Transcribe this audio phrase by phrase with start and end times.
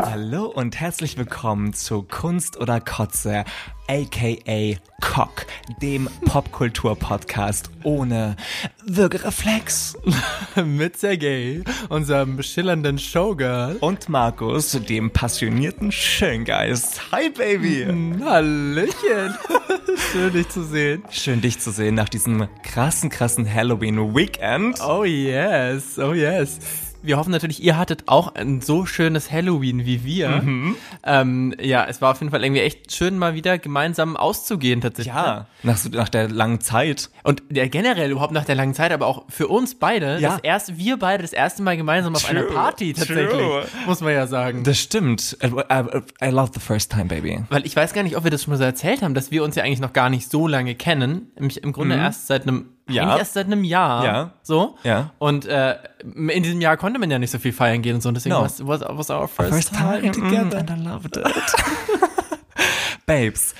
[0.00, 3.44] Hallo und herzlich willkommen zu Kunst oder Kotze,
[3.88, 5.46] aka Cock,
[5.82, 8.36] dem Popkultur-Podcast ohne
[8.84, 9.96] Würgereflex.
[10.64, 13.76] Mit Sergei, unserem schillernden Showgirl.
[13.80, 17.10] Und Markus, dem passionierten Schöngeist.
[17.10, 17.86] Hi, Baby!
[18.22, 19.34] Hallöchen!
[20.12, 21.02] Schön, dich zu sehen.
[21.10, 24.80] Schön, dich zu sehen nach diesem krassen, krassen Halloween-Weekend.
[24.80, 30.04] Oh yes, oh yes wir hoffen natürlich, ihr hattet auch ein so schönes Halloween wie
[30.04, 30.28] wir.
[30.28, 30.76] Mhm.
[31.04, 35.14] Ähm, ja, es war auf jeden Fall irgendwie echt schön, mal wieder gemeinsam auszugehen tatsächlich.
[35.14, 37.10] Ja, nach, nach der langen Zeit.
[37.22, 40.30] Und ja, generell überhaupt nach der langen Zeit, aber auch für uns beide, ja.
[40.30, 43.64] das erste, wir beide das erste Mal gemeinsam auf true, einer Party tatsächlich, true.
[43.86, 44.64] muss man ja sagen.
[44.64, 45.36] Das stimmt.
[45.42, 47.42] I, I, love the first time, baby.
[47.48, 49.44] Weil ich weiß gar nicht, ob wir das schon mal so erzählt haben, dass wir
[49.44, 51.30] uns ja eigentlich noch gar nicht so lange kennen.
[51.36, 52.02] Im, Grunde mhm.
[52.02, 53.02] erst seit einem ja.
[53.02, 54.04] eigentlich erst seit einem Jahr.
[54.04, 54.30] Ja.
[54.42, 54.76] So.
[54.84, 55.10] Ja.
[55.18, 58.08] Und äh, in diesem Jahr konnte man ja nicht so viel feiern gehen und so.
[58.08, 58.42] Und deswegen no.
[58.42, 60.62] was, was, was our first, first time, time together.
[60.62, 61.26] Mm, and I loved it.
[63.06, 63.54] Babes.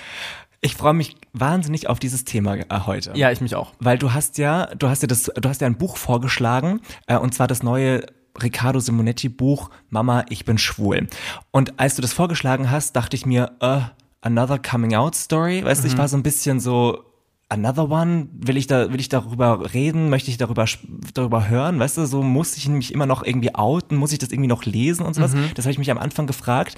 [0.60, 3.12] Ich freue mich wahnsinnig auf dieses Thema äh, heute.
[3.14, 3.72] Ja, ich mich auch.
[3.78, 7.16] Weil du hast ja, du hast ja das, du hast ja ein Buch vorgeschlagen, äh,
[7.16, 8.02] und zwar das neue
[8.42, 11.06] Riccardo Simonetti Buch Mama, ich bin schwul.
[11.50, 13.82] Und als du das vorgeschlagen hast, dachte ich mir, uh,
[14.20, 15.64] another coming out story.
[15.64, 15.92] Weißt du, mhm.
[15.92, 17.04] ich war so ein bisschen so,
[17.50, 20.66] Another One, will ich da, will ich darüber reden, möchte ich darüber,
[21.14, 24.30] darüber hören, weißt du, so muss ich mich immer noch irgendwie outen, muss ich das
[24.30, 25.34] irgendwie noch lesen und sowas.
[25.34, 25.50] Mhm.
[25.54, 26.76] Das habe ich mich am Anfang gefragt.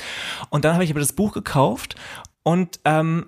[0.48, 1.96] Und dann habe ich aber das Buch gekauft
[2.44, 3.27] und ähm,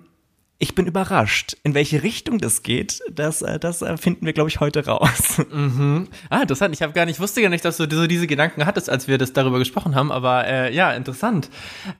[0.63, 3.01] ich bin überrascht, in welche Richtung das geht.
[3.11, 5.41] Das, äh, das äh, finden wir, glaube ich, heute raus.
[5.53, 6.07] Mhm.
[6.29, 6.73] Ah, interessant.
[6.73, 9.17] Ich habe gar nicht, wusste gar nicht, dass du so diese Gedanken hattest, als wir
[9.17, 10.11] das darüber gesprochen haben.
[10.11, 11.49] Aber äh, ja, interessant.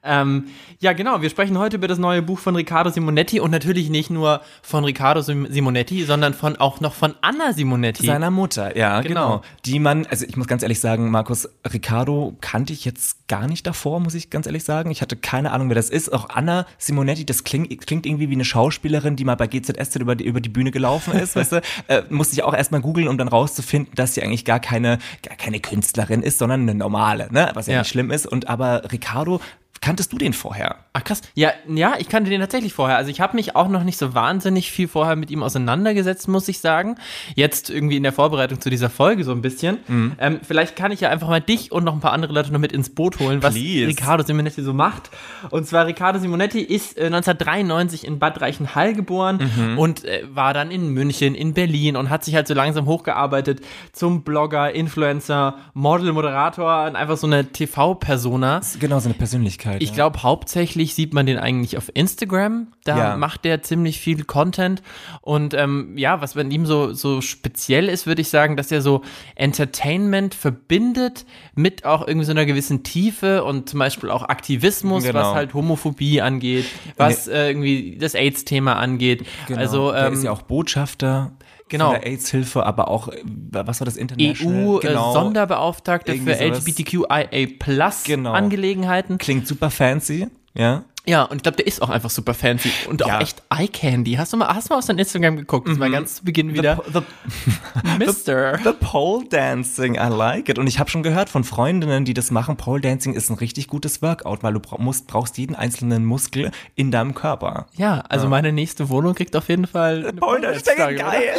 [0.02, 0.46] Ähm,
[0.80, 1.22] ja, genau.
[1.22, 4.86] Wir sprechen heute über das neue Buch von Riccardo Simonetti und natürlich nicht nur von
[4.86, 8.06] Riccardo Simonetti, sondern von auch noch von Anna Simonetti.
[8.06, 9.40] Seiner Mutter, ja, genau.
[9.40, 9.42] genau.
[9.66, 13.68] Die man, also ich muss ganz ehrlich sagen, Markus, Riccardo kannte ich jetzt gar nicht
[13.68, 14.90] davor, muss ich ganz ehrlich sagen.
[14.90, 16.12] Ich hatte keine Ahnung, wer das ist.
[16.12, 20.16] Auch Anna Simonetti, das klingt, klingt irgendwie wie eine Schauspielerin, die mal bei GZSZ über
[20.16, 23.18] die, über die Bühne gelaufen ist, weißt du, äh, musste ich auch erstmal googeln, um
[23.18, 27.50] dann rauszufinden, dass sie eigentlich gar keine, gar keine Künstlerin ist, sondern eine normale, ne?
[27.56, 27.80] Was ja, ja.
[27.80, 28.28] nicht schlimm ist.
[28.28, 29.42] Und aber Ricardo
[29.84, 30.78] Kanntest du den vorher?
[30.94, 31.22] Ach krass.
[31.34, 32.96] Ja, ja, ich kannte den tatsächlich vorher.
[32.96, 36.48] Also ich habe mich auch noch nicht so wahnsinnig viel vorher mit ihm auseinandergesetzt, muss
[36.48, 36.96] ich sagen.
[37.36, 39.80] Jetzt irgendwie in der Vorbereitung zu dieser Folge so ein bisschen.
[39.90, 40.14] Mhm.
[40.20, 42.62] Ähm, vielleicht kann ich ja einfach mal dich und noch ein paar andere Leute noch
[42.62, 43.88] mit ins Boot holen, was Please.
[43.88, 45.10] Riccardo Simonetti so macht.
[45.50, 49.78] Und zwar Riccardo Simonetti ist äh, 1993 in Bad Reichenhall geboren mhm.
[49.78, 53.60] und äh, war dann in München, in Berlin und hat sich halt so langsam hochgearbeitet
[53.92, 58.62] zum Blogger, Influencer, Model, Moderator und einfach so eine TV-Persona.
[58.80, 59.73] Genau, so eine Persönlichkeit.
[59.74, 59.82] Möglichkeit.
[59.82, 59.96] Ich ja.
[59.96, 62.68] glaube, hauptsächlich sieht man den eigentlich auf Instagram.
[62.84, 63.18] Da ja.
[63.18, 64.82] macht der ziemlich viel Content.
[65.22, 68.82] Und ähm, ja, was bei ihm so, so speziell ist, würde ich sagen, dass er
[68.82, 69.02] so
[69.36, 71.26] Entertainment verbindet
[71.56, 75.20] mit auch irgendwie so einer gewissen Tiefe und zum Beispiel auch Aktivismus, genau.
[75.20, 76.66] was halt Homophobie angeht,
[76.98, 79.22] was äh, irgendwie das AIDS-Thema angeat.
[79.48, 79.60] Genau.
[79.60, 81.32] Also, ähm, ist ja auch Botschafter
[81.74, 81.92] genau.
[81.92, 84.66] von der AIDS-Hilfe, aber auch, was war das International?
[84.66, 86.32] EU-Sonderbeauftragte genau.
[86.32, 89.10] für LGBTQIA-Plus-Angelegenheiten.
[89.10, 89.24] Genau.
[89.24, 90.84] Klingt super fancy, ja.
[91.06, 93.18] Ja, und ich glaube, der ist auch einfach super fancy und ja.
[93.18, 94.14] auch echt Eye Candy.
[94.14, 95.68] Hast du mal, hast du mal auf sein Instagram geguckt?
[95.68, 95.78] Mhm.
[95.78, 96.82] Mal ganz zu Beginn wieder.
[96.94, 97.02] The,
[97.84, 98.58] the Mister.
[98.60, 100.58] The, the, Pole Dancing, I like it.
[100.58, 102.56] Und ich habe schon gehört von Freundinnen, die das machen.
[102.56, 106.90] Pole Dancing ist ein richtig gutes Workout, weil du musst, brauchst jeden einzelnen Muskel in
[106.90, 107.68] deinem Körper.
[107.76, 108.30] Ja, also ja.
[108.30, 110.78] meine nächste Wohnung kriegt auf jeden Fall eine Pole Dancing.
[110.78, 111.36] Geil.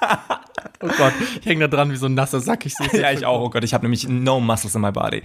[0.82, 2.66] oh Gott, ich hänge da dran wie so ein nasser Sack.
[2.66, 3.40] Ich ja, ich auch.
[3.40, 5.22] Oh Gott, ich habe nämlich no muscles in my body.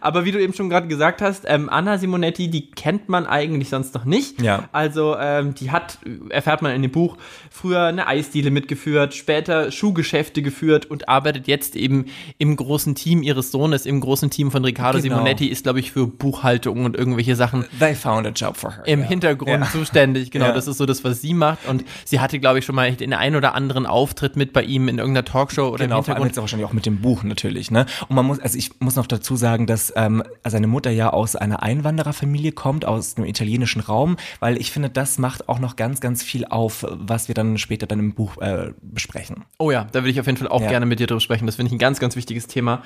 [0.00, 3.68] Aber wie du eben schon gerade gesagt hast, ähm, Anna Simonetti, die kennt man eigentlich
[3.68, 4.40] sonst noch nicht.
[4.40, 4.68] Ja.
[4.72, 5.98] Also ähm, die hat,
[6.30, 7.16] erfährt man in dem Buch,
[7.50, 12.06] früher eine Eisdiele mitgeführt, später Schuhgeschäfte geführt und arbeitet jetzt eben
[12.38, 15.16] im großen Team ihres Sohnes, im großen Team von Riccardo genau.
[15.16, 17.64] Simonetti, ist glaube ich für Buchhaltung und irgendwelche Sachen.
[17.78, 18.86] They found a job for her.
[18.86, 19.08] Im yeah.
[19.08, 19.70] Hintergrund ja.
[19.70, 20.30] zuständig.
[20.30, 20.52] Genau, ja.
[20.52, 21.66] das ist so das, was sie macht.
[21.68, 24.87] Und sie hatte glaube ich schon mal den einen oder anderen Auftritt mit bei ihm
[24.88, 26.32] in irgendeiner Talkshow oder genau, im Hintergrund.
[26.32, 27.70] Genau, wahrscheinlich auch mit dem Buch natürlich.
[27.70, 27.86] Ne?
[28.08, 31.36] Und man muss, also ich muss noch dazu sagen, dass ähm, seine Mutter ja aus
[31.36, 36.00] einer Einwandererfamilie kommt, aus dem italienischen Raum, weil ich finde, das macht auch noch ganz,
[36.00, 39.44] ganz viel auf, was wir dann später dann im Buch äh, besprechen.
[39.58, 40.68] Oh ja, da würde ich auf jeden Fall auch ja.
[40.68, 41.46] gerne mit dir drüber sprechen.
[41.46, 42.82] Das finde ich ein ganz, ganz wichtiges Thema.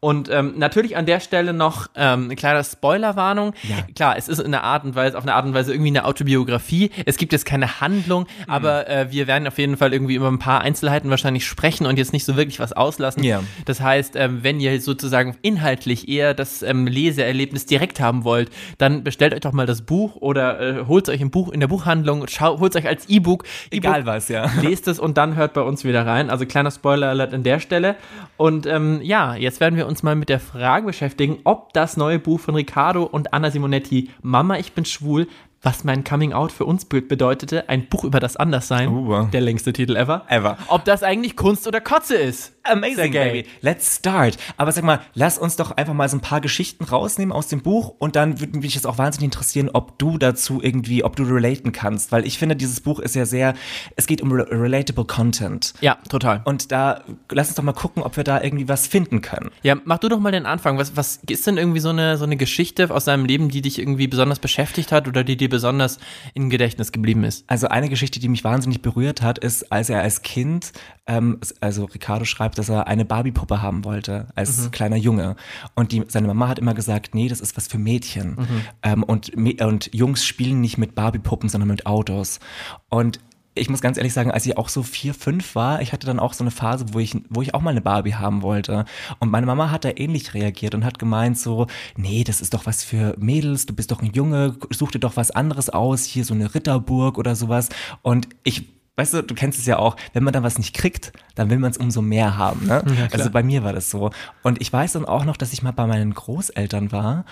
[0.00, 3.52] Und ähm, natürlich an der Stelle noch ähm, eine kleine Spoilerwarnung.
[3.68, 3.76] Ja.
[3.94, 6.06] Klar, es ist in einer Art und Weise, auf eine Art und Weise irgendwie eine
[6.06, 6.90] Autobiografie.
[7.04, 8.50] Es gibt jetzt keine Handlung, mhm.
[8.50, 11.98] aber äh, wir werden auf jeden Fall irgendwie über ein paar Einzelheiten wahrscheinlich sprechen und
[11.98, 13.22] jetzt nicht so wirklich was auslassen.
[13.22, 13.42] Ja.
[13.66, 19.04] Das heißt, ähm, wenn ihr sozusagen inhaltlich eher das ähm, Leseerlebnis direkt haben wollt, dann
[19.04, 22.24] bestellt euch doch mal das Buch oder äh, holt euch ein Buch in der Buchhandlung,
[22.40, 23.44] holt euch als E-Book.
[23.70, 24.50] Egal e was, ja.
[24.62, 26.30] Lest es und dann hört bei uns wieder rein.
[26.30, 27.96] Also kleiner Spoiler-Alert an der Stelle.
[28.38, 32.18] Und ähm, ja, jetzt werden wir uns mal mit der Frage beschäftigen, ob das neue
[32.18, 35.26] Buch von Riccardo und Anna Simonetti, Mama, ich bin schwul,
[35.62, 39.24] was mein Coming Out für uns bedeutete, ein Buch über das Anderssein, Uh.
[39.32, 40.56] der längste Titel ever, Ever.
[40.68, 42.52] ob das eigentlich Kunst oder Kotze ist.
[42.62, 43.46] Amazing, baby.
[43.62, 44.36] Let's start.
[44.56, 47.62] Aber sag mal, lass uns doch einfach mal so ein paar Geschichten rausnehmen aus dem
[47.62, 51.24] Buch und dann würde mich jetzt auch wahnsinnig interessieren, ob du dazu irgendwie, ob du
[51.24, 53.54] relaten kannst, weil ich finde, dieses Buch ist ja sehr,
[53.96, 55.74] es geht um re relatable Content.
[55.80, 56.42] Ja, total.
[56.44, 59.50] Und da, lass uns doch mal gucken, ob wir da irgendwie was finden können.
[59.62, 60.78] Ja, mach du doch mal den Anfang.
[60.78, 63.78] Was, was ist denn irgendwie so eine, so eine Geschichte aus deinem Leben, die dich
[63.78, 65.98] irgendwie besonders beschäftigt hat oder die dir besonders
[66.32, 67.44] im Gedächtnis geblieben ist?
[67.46, 70.72] Also eine Geschichte, die mich wahnsinnig berührt hat, ist, als er als Kind,
[71.06, 75.36] ähm, also Ricardo schreibt, dass er eine Barbie-Puppe haben wollte, als kleiner Junge.
[75.74, 78.36] Und die, seine Mama hat immer gesagt, nee, das ist was für Mädchen.
[78.82, 82.40] Ähm, und, und Jungs spielen nicht mit Barbie-Puppen, sondern mit Autos.
[82.88, 83.20] Und
[83.60, 86.18] ich muss ganz ehrlich sagen, als ich auch so vier, fünf war, ich hatte dann
[86.18, 88.86] auch so eine Phase, wo ich, wo ich auch mal eine Barbie haben wollte.
[89.18, 91.66] Und meine Mama hat da ähnlich reagiert und hat gemeint so,
[91.96, 95.16] nee, das ist doch was für Mädels, du bist doch ein Junge, such dir doch
[95.16, 97.68] was anderes aus, hier so eine Ritterburg oder sowas.
[98.02, 98.66] Und ich
[98.96, 101.58] Weißt du, du kennst es ja auch, wenn man dann was nicht kriegt, dann will
[101.58, 102.66] man es umso mehr haben.
[102.66, 102.84] Ne?
[103.12, 104.10] also bei mir war das so.
[104.42, 107.24] Und ich weiß dann auch noch, dass ich mal bei meinen Großeltern war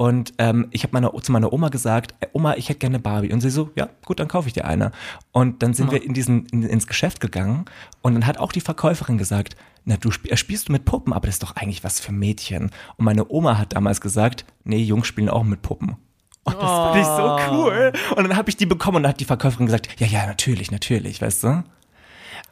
[0.00, 3.02] und ähm, ich habe meine, zu meiner Oma gesagt, "Ey, Oma, ich hätte gerne eine
[3.02, 3.34] Barbie.
[3.34, 4.92] Und sie so, ja, gut, dann kaufe ich dir eine.
[5.30, 7.66] Und dann sind wir in diesen, in, ins Geschäft gegangen
[8.00, 11.12] und dann hat auch die Verkäuferin gesagt, na, du sp äh, spielst du mit Puppen,
[11.12, 12.70] aber das ist doch eigentlich was für Mädchen.
[12.96, 15.96] Und meine Oma hat damals gesagt, nee, Jungs spielen auch mit Puppen.
[16.44, 17.92] Und das fand ich so cool.
[18.16, 20.70] Und dann habe ich die bekommen und dann hat die Verkäuferin gesagt, ja, ja, natürlich,
[20.70, 21.62] natürlich, weißt du?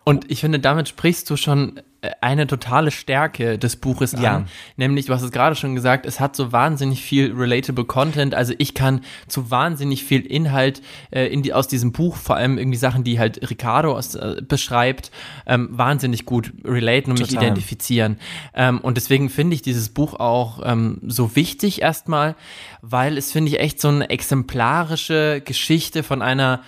[0.08, 4.36] Und ich finde, damit sprichst du schon äh, eine totale Stärke des Buches Ja.
[4.36, 4.46] an.
[4.78, 8.34] Nämlich, du hast es gerade schon gesagt, es hat so wahnsinnig viel relatable Content.
[8.34, 12.56] Also ich kann zu wahnsinnig viel Inhalt äh, in die, aus diesem Buch, vor allem
[12.56, 15.10] irgendwie Sachen, die halt Ricardo aus, äh, beschreibt,
[15.46, 17.44] ähm, wahnsinnig gut relaten und mich Total.
[17.44, 18.16] identifizieren.
[18.54, 22.34] Ähm, und deswegen finde ich dieses Buch auch ähm, so wichtig erstmal,
[22.80, 26.62] weil es, finde ich, echt so eine exemplarische Geschichte von einer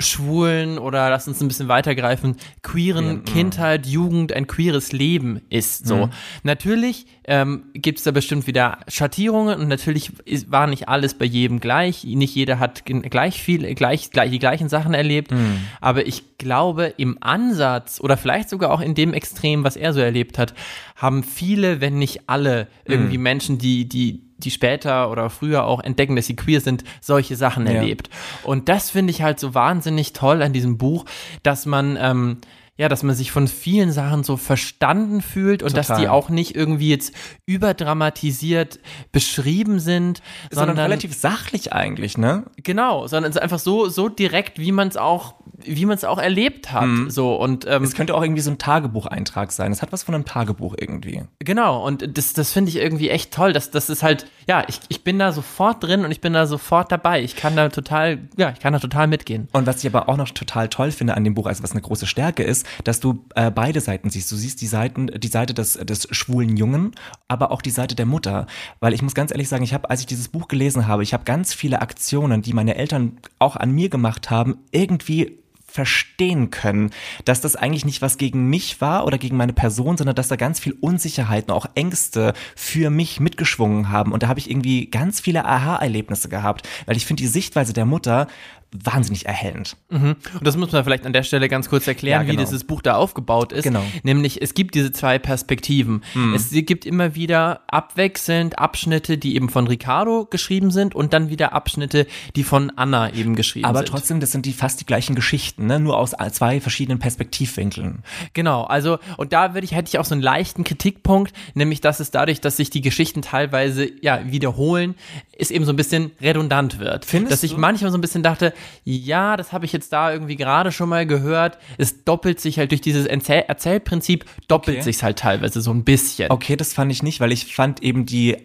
[0.00, 6.08] schwulen oder lass uns ein bisschen weitergreifen, queeren Kindheit, Jugend, ein queeres Leben ist so.
[6.42, 11.24] Natürlich ähm, gibt es da bestimmt wieder Schattierungen und natürlich ist, war nicht alles bei
[11.24, 12.04] jedem gleich.
[12.04, 15.32] Nicht jeder hat gleich viel, gleich, gleich die gleichen Sachen erlebt.
[15.80, 20.00] Aber ich glaube, im Ansatz oder vielleicht sogar auch in dem Extrem, was er so
[20.00, 20.54] erlebt hat,
[20.96, 26.16] haben viele, wenn nicht alle, irgendwie Menschen, die, die, die später oder früher auch entdecken,
[26.16, 27.72] dass sie queer sind, solche Sachen Ja.
[27.74, 28.10] erlebt.
[28.42, 31.04] Und das finde ich halt so wahnsinnig toll an diesem Buch,
[31.42, 32.38] dass man, ähm,
[32.80, 36.00] ja, dass man sich von vielen Sachen so verstanden fühlt und dass Total.
[36.00, 38.78] die auch nicht irgendwie jetzt überdramatisiert
[39.12, 42.44] beschrieben sind, Sondern, sondern, relativ sachlich eigentlich, ne?
[42.56, 46.04] genau, sondern es ist einfach so so direkt, wie man es auch wie man es
[46.04, 49.72] auch erlebt hat, so und ähm, Es könnte auch irgendwie so ein Tagebucheintrag sein.
[49.72, 51.24] Es hat was von einem Tagebuch irgendwie.
[51.40, 53.52] Genau, und das, das finde ich irgendwie echt toll.
[53.52, 56.46] Das, das ist halt, ja, ich, ich bin da sofort drin und ich bin da
[56.46, 57.22] sofort dabei.
[57.22, 59.48] Ich kann da total, ja, ich kann da total mitgehen.
[59.52, 61.82] Und was ich aber auch noch total toll finde an dem Buch, also was eine
[61.82, 64.30] große Stärke ist, dass du äh, beide Seiten siehst.
[64.30, 66.92] Du siehst die Seiten, die Seite des, des schwulen Jungen,
[67.28, 68.46] aber auch die Seite der Mutter.
[68.80, 71.12] Weil ich muss ganz ehrlich sagen, ich habe, als ich dieses Buch gelesen habe, ich
[71.12, 75.40] habe ganz viele Aktionen, die meine Eltern auch an mir gemacht haben, irgendwie
[75.70, 76.90] verstehen können,
[77.24, 80.36] dass das eigentlich nicht was gegen mich war oder gegen meine Person, sondern dass da
[80.36, 84.12] ganz viel Unsicherheiten, auch Ängste für mich mitgeschwungen haben.
[84.12, 87.86] Und da habe ich irgendwie ganz viele Aha-Erlebnisse gehabt, weil ich finde die Sichtweise der
[87.86, 88.26] Mutter
[88.72, 89.76] wahnsinnig erhellend.
[89.88, 92.40] Und das muss man vielleicht an der Stelle ganz kurz erklären, Ja, genau.
[92.40, 93.64] wie dieses Buch da aufgebaut ist.
[93.64, 93.82] Genau.
[94.02, 96.02] Nämlich, es gibt diese zwei Perspektiven.
[96.34, 101.52] Es gibt immer wieder abwechselnd Abschnitte, die eben von Ricardo geschrieben sind und dann wieder
[101.52, 103.88] Abschnitte, die von Anna eben geschrieben Aber sind.
[103.88, 105.80] trotzdem, das sind die fast die gleichen Geschichten, ne?
[105.80, 108.02] nur aus zwei verschiedenen Perspektivwinkeln.
[108.34, 112.00] Genau, also und da würde ich hätte ich auch so einen leichten Kritikpunkt, nämlich dass
[112.00, 114.94] es dadurch, dass sich die Geschichten teilweise ja wiederholen,
[115.38, 117.04] es eben so ein bisschen redundant wird.
[117.04, 117.58] Findest dass ich du?
[117.60, 118.52] manchmal so ein bisschen dachte,
[118.84, 121.58] ja, das habe ich jetzt da irgendwie gerade schon mal gehört.
[121.78, 124.84] Es doppelt sich halt durch dieses Erzähl Erzählprinzip doppelt Okay.
[124.84, 126.30] sich's halt teilweise so ein bisschen.
[126.30, 128.36] Okay, das fand ich nicht, weil ich fand eben die,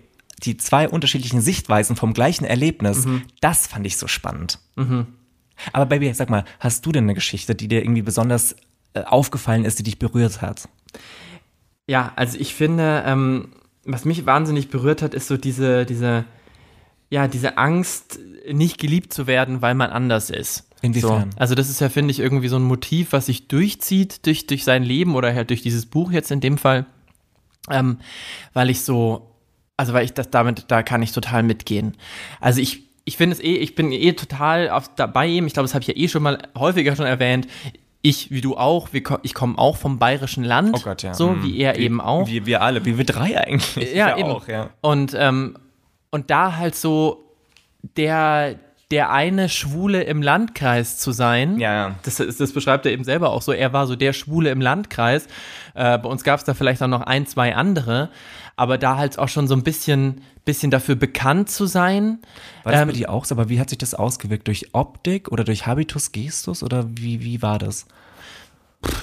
[0.44, 3.08] die zwei unterschiedlichen Sichtweisen vom gleichen Erlebnis,
[3.42, 4.60] das fand ich so spannend.
[5.72, 8.56] Aber Baby, sag mal, hast du denn eine Geschichte, die dir irgendwie besonders
[8.94, 10.68] äh, aufgefallen ist, die dich berührt hat?
[11.88, 13.50] Ja, also ich finde, ähm,
[13.86, 16.26] was mich wahnsinnig berührt hat, ist so diese, diese,
[17.10, 18.20] ja, diese Angst,
[18.52, 20.68] nicht geliebt zu werden, weil man anders ist.
[20.82, 21.32] Inwiefern?
[21.32, 21.38] So.
[21.40, 24.64] Also das ist ja, finde ich, irgendwie so ein Motiv, was sich durchzieht durch, durch
[24.64, 26.86] sein Leben oder halt durch dieses Buch jetzt in dem Fall,
[27.72, 27.98] ähm,
[28.54, 29.32] weil ich so,
[29.78, 31.96] also weil ich das damit, da kann ich total mitgehen.
[32.40, 35.54] Also ich, ich finde es eh, ich bin eh total auf, da, bei ihm, ich
[35.54, 37.48] glaube, das habe ich ja eh schon mal häufiger schon erwähnt,
[38.04, 41.16] ich, wie du auch, wir, ich komme auch vom bayerischen Land, Oh Gott, ja.
[41.16, 41.44] so Mhm.
[41.44, 42.28] wie er eben auch.
[42.28, 43.96] Wie wir alle, wie wir drei eigentlich.
[43.96, 44.30] Ja, Wir eben.
[44.30, 44.70] auch, ja.
[44.82, 45.56] Und, ähm,
[46.16, 47.30] und da halt so
[47.98, 48.56] der,
[48.90, 51.60] der eine Schwule im Landkreis zu sein.
[51.60, 51.96] Ja, ja.
[52.04, 53.52] Das, das beschreibt er eben selber auch so.
[53.52, 55.28] Er war so der Schwule im Landkreis.
[55.74, 58.10] Äh, bei uns gab es da vielleicht auch noch ein, zwei andere.
[58.56, 62.20] Aber da halt auch schon so ein bisschen, bisschen dafür bekannt zu sein.
[62.64, 63.36] War das Ähm, bei dir auch so?
[63.36, 64.48] Aber wie hat sich das ausgewirkt?
[64.48, 67.88] Durch Optik oder durch Habitus, Gestus oder wie, wie war das?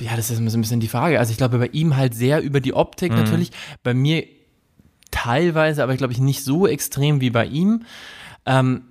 [0.01, 1.19] Ja, das ist so ein bisschen die Frage.
[1.19, 3.51] Also ich glaube bei ihm halt sehr über die Optik natürlich.
[3.83, 4.25] Bei mir
[5.13, 7.85] teilweise, aber glaube ich nicht so extrem wie bei ihm.
[8.45, 8.83] Ähm,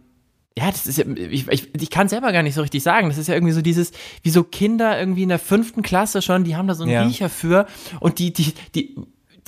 [0.58, 3.10] ja, das ist ja, ich, ich, ich kann selber gar nicht so richtig sagen.
[3.10, 6.44] Das ist ja irgendwie so dieses, wie so Kinder irgendwie in der fünften Klasse schon,
[6.44, 7.04] die haben da so einen Ja.
[7.04, 7.68] Riecher für
[8.00, 8.96] und die, die, die,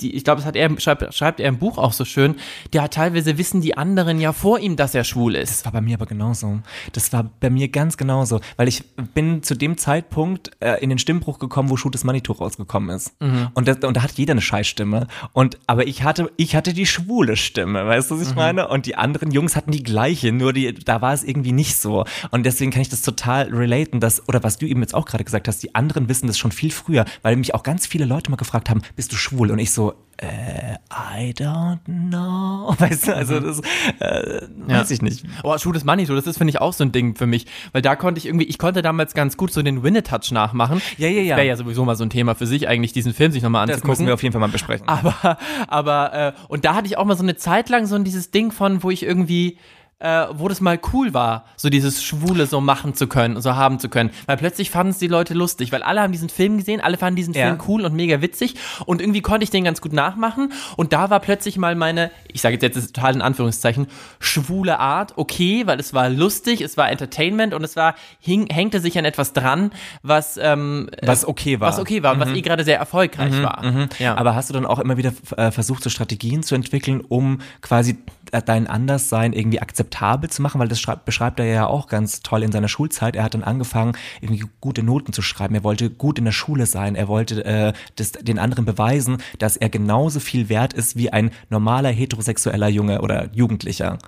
[0.00, 2.36] die, ich glaube, das hat er, schreibt, schreibt er im Buch auch so schön,
[2.72, 5.50] der teilweise wissen die anderen ja vor ihm, dass er schwul ist.
[5.50, 6.60] Das war bei mir aber genauso.
[6.92, 8.84] Das war bei mir ganz genauso, weil ich
[9.14, 13.14] bin zu dem Zeitpunkt äh, in den Stimmbruch gekommen, wo Shoot das Manitou rausgekommen ist.
[13.54, 15.06] Und, das, und da hat jeder eine Scheißstimme.
[15.32, 18.68] Und aber ich hatte, ich hatte die schwule Stimme, weißt du, was ich meine?
[18.68, 22.04] Und die anderen Jungs hatten die gleiche, nur die, da war es irgendwie nicht so.
[22.30, 25.24] Und deswegen kann ich das total relaten, dass, oder was du eben jetzt auch gerade
[25.24, 28.30] gesagt hast, die anderen wissen das schon viel früher, weil mich auch ganz viele Leute
[28.30, 29.50] mal gefragt haben, bist du schwul?
[29.50, 29.83] Und ich so,
[30.18, 32.72] äh, I don't know.
[32.78, 33.60] Weißt du, also das,
[33.98, 35.24] äh, weiß ich nicht.
[35.42, 37.46] Oh, Schuh des Manitou, das ist, finde ich, auch so ein Ding für mich.
[37.72, 40.80] Weil da konnte ich irgendwie, ich konnte damals ganz gut so den Winnetouch nachmachen.
[40.98, 41.36] Ja, ja, ja.
[41.36, 43.74] Wäre ja sowieso mal so ein Thema für sich, eigentlich diesen Film sich nochmal Das
[43.76, 43.90] anzugucken.
[43.90, 44.86] müssen wir auf jeden Fall mal besprechen.
[44.88, 48.30] aber, aber, äh, und da hatte ich auch mal so eine Zeit lang so dieses
[48.30, 49.58] Ding von, wo ich irgendwie,
[50.04, 53.78] äh, wo das mal cool war, so dieses Schwule so machen zu können, so haben
[53.78, 54.10] zu können.
[54.26, 57.16] Weil plötzlich fanden es die Leute lustig, weil alle haben diesen Film gesehen, alle fanden
[57.16, 57.46] diesen Ja.
[57.46, 61.08] Film cool und mega witzig und irgendwie konnte ich den ganz gut nachmachen und da
[61.08, 63.86] war plötzlich mal meine, ich sage jetzt jetzt total in Anführungszeichen,
[64.20, 68.80] schwule Art okay, weil es war lustig, es war Entertainment und es war, hing, hängte
[68.80, 69.70] sich an etwas dran,
[70.02, 71.68] was, ähm, was okay war.
[71.68, 73.88] was okay war und was eh gerade sehr erfolgreich war.
[73.98, 74.16] Ja.
[74.16, 77.96] Aber hast du dann auch immer wieder äh, versucht, so Strategien zu entwickeln, um quasi
[78.40, 79.60] dein Anderssein irgendwie
[79.94, 80.60] akzeptabel zu machen?
[80.60, 83.16] Weil das schreibt, beschreibt er ja auch ganz toll in seiner Schulzeit.
[83.16, 85.54] Er hat dann angefangen, irgendwie gute Noten zu schreiben.
[85.54, 86.96] Er wollte gut in der Schule sein.
[86.96, 91.30] Er wollte äh, das, den anderen beweisen, dass er genauso viel wert ist wie ein
[91.48, 93.98] normaler heterosexueller Junge oder Jugendlicher.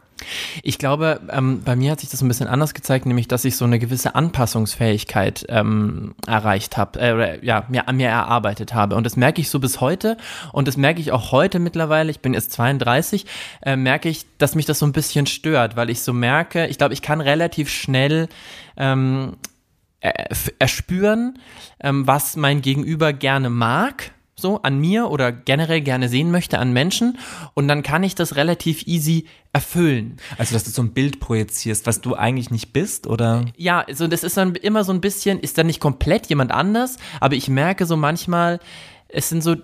[0.63, 3.57] Ich glaube, ähm, bei mir hat sich das ein bisschen anders gezeigt, nämlich, dass ich
[3.57, 8.97] so eine gewisse Anpassungsfähigkeit ähm, erreicht habe, äh, ja, mir, mir erarbeitet habe.
[8.97, 10.17] Und das merke ich so bis heute.
[10.53, 13.27] Und das merke ich auch heute mittlerweile, ich bin jetzt 32,
[13.63, 16.79] äh, merke ich, dass mich das so ein bisschen stört, weil ich so merke, ich
[16.79, 18.29] glaube, ich kann relativ schnell
[18.77, 19.37] ähm,
[20.01, 21.39] er- erspüren,
[21.81, 26.73] ähm, was mein Gegenüber gerne mag, so an mir oder generell gerne sehen möchte an
[26.75, 27.19] Menschen
[27.55, 29.25] und dann kann ich das relativ easy
[29.55, 30.19] erfüllen.
[30.37, 33.47] Also, dass du so ein Bild projizierst, was du eigentlich nicht bist, oder?
[33.57, 36.99] Ja, also das ist dann immer so ein bisschen, ist dann nicht komplett jemand anders,
[37.19, 38.61] aber ich merke so manchmal,
[39.09, 39.57] es sind so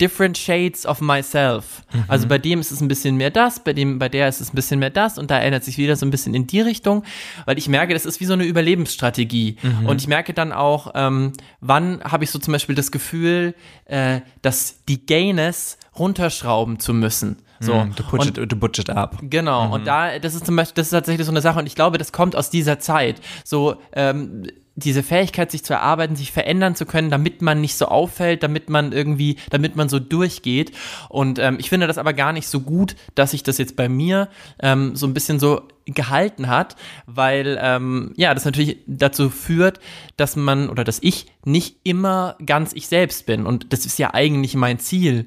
[0.00, 1.82] different shades of myself.
[2.08, 4.52] Also bei dem ist es ein bisschen mehr das, bei dem, bei der ist es
[4.52, 7.04] ein bisschen mehr das und da ändert sich wieder so ein bisschen in die Richtung,
[7.46, 9.56] weil ich merke, das ist wie so eine Überlebensstrategie.
[9.86, 13.54] Und ich merke dann auch, ähm, wann habe ich so zum Beispiel das Gefühl,
[13.86, 17.36] äh, dass die Gayness runterschrauben zu müssen.
[17.60, 17.86] So.
[17.96, 19.18] Du putsch it, du putsch it up.
[19.22, 21.74] Genau, und da, das ist zum Beispiel, das ist tatsächlich so eine Sache, und ich
[21.74, 23.20] glaube, das kommt aus dieser Zeit.
[23.44, 27.86] So, ähm, diese Fähigkeit, sich zu erarbeiten, sich verändern zu können, damit man nicht so
[27.86, 30.72] auffällt, damit man irgendwie, damit man so durchgeht.
[31.08, 33.88] Und ähm, ich finde das aber gar nicht so gut, dass sich das jetzt bei
[33.88, 34.28] mir
[34.60, 36.76] ähm, so ein bisschen so gehalten hat,
[37.06, 39.80] weil ähm, ja, das natürlich dazu führt,
[40.16, 43.44] dass man oder dass ich nicht immer ganz ich selbst bin.
[43.44, 45.26] Und das ist ja eigentlich mein Ziel,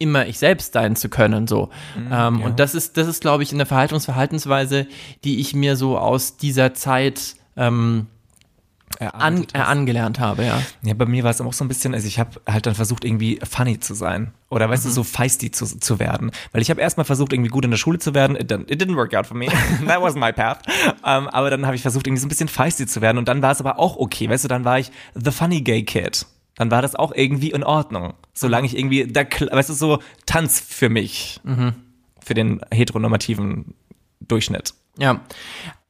[0.00, 1.46] immer ich selbst sein zu können.
[1.46, 1.70] So.
[2.10, 4.86] ähm, Und das ist, das ist, glaube ich, eine Verhaltensverhaltensweise,
[5.24, 8.08] die ich mir so aus dieser Zeit ähm,
[9.00, 10.62] an, Erarbeitet äh, angelernt habe, ja.
[10.82, 13.04] Ja, bei mir war es auch so ein bisschen, also ich habe halt dann versucht,
[13.04, 14.32] irgendwie funny zu sein.
[14.50, 16.30] Oder weißt du, so feisty zu, zu werden.
[16.52, 18.36] Weil ich habe erstmal versucht, irgendwie gut in der Schule zu werden.
[18.36, 19.46] It, didn't- it didn't work out for me.
[19.86, 20.60] That wasn't my path.
[21.04, 23.18] Ähm, aber dann habe ich versucht, irgendwie so ein bisschen feisty zu werden.
[23.18, 24.28] Und dann war es aber auch okay.
[24.28, 26.26] Weißt du, dann war ich the funny gay kid.
[26.56, 28.12] Dann war das auch irgendwie in Ordnung.
[28.34, 31.40] Solange ich irgendwie, da, weißt du, so Tanz für mich.
[32.24, 33.74] Für den heteronormativen
[34.20, 34.74] Durchschnitt.
[34.98, 35.20] Ja.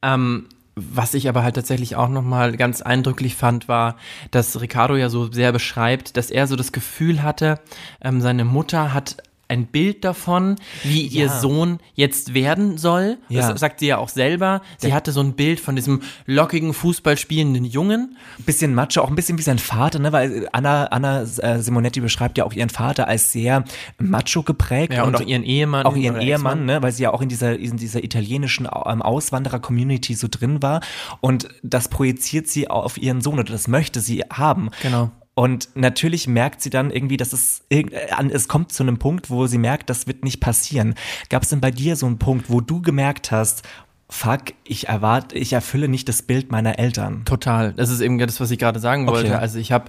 [0.02, 3.96] Ähm, was ich aber halt tatsächlich auch nochmal ganz eindrücklich fand, war,
[4.30, 7.60] dass Ricardo ja so sehr beschreibt, dass er so das Gefühl hatte,
[8.00, 9.16] ähm, seine Mutter hat
[9.52, 11.40] ein Bild davon, wie ihr Ja.
[11.40, 13.18] Sohn jetzt werden soll.
[13.28, 13.50] Ja.
[13.50, 14.62] Das sagt sie ja auch selber.
[14.78, 18.16] Sie hatte so ein Bild von diesem lockigen, Fußballspielenden Jungen.
[18.46, 20.12] bisschen Macho, auch ein bisschen wie sein Vater, ne?
[20.12, 23.64] Weil Anna, Anna äh, Simonetti beschreibt ja auch ihren Vater als sehr
[23.98, 24.94] macho geprägt.
[24.94, 25.86] Ja, und auch ihren Ehemann.
[25.86, 26.82] Auch ihren Ehemann, ne?
[26.82, 30.80] Weil sie ja auch in dieser, in dieser italienischen ähm, Auswanderer-Community so drin war.
[31.20, 34.70] Und das projiziert sie auf ihren Sohn oder das möchte sie haben.
[34.82, 35.10] Genau.
[35.34, 37.84] Und natürlich merkt sie dann irgendwie, dass es, äh,
[38.30, 40.94] es kommt zu einem Punkt, wo sie merkt, das wird nicht passieren.
[41.30, 43.62] Gab es denn bei dir so einen Punkt, wo du gemerkt hast,
[44.10, 47.24] fuck, ich erwarte, ich erfülle nicht das Bild meiner Eltern?
[47.24, 47.72] Total.
[47.72, 49.16] Das ist eben das, was ich gerade sagen Okay.
[49.16, 49.38] wollte.
[49.38, 49.86] Also ich habe,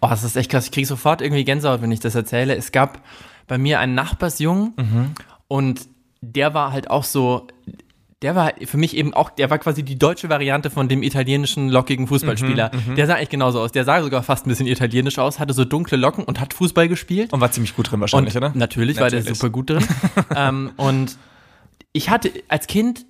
[0.00, 0.66] oh, das ist echt krass.
[0.66, 2.54] Ich kriege sofort irgendwie Gänsehaut, wenn ich das erzähle.
[2.54, 3.02] Es gab
[3.48, 5.10] bei mir einen Nachbarsjungen Mhm.
[5.48, 5.88] und
[6.20, 7.48] der war halt auch so,
[8.22, 11.70] der war für mich eben auch, der war quasi die deutsche Variante von dem italienischen
[11.70, 12.70] lockigen Fußballspieler.
[12.88, 13.72] Mhm, Der sah echt genauso aus.
[13.72, 16.86] Der sah sogar fast ein bisschen italienisch aus, hatte so dunkle Locken und hat Fußball
[16.88, 17.32] gespielt.
[17.32, 18.52] Und war ziemlich gut drin wahrscheinlich, und oder?
[18.54, 19.38] Natürlich, war der Natürlich.
[19.38, 19.84] super gut drin.
[20.36, 21.16] ähm, und
[21.92, 23.06] ich hatte als Kind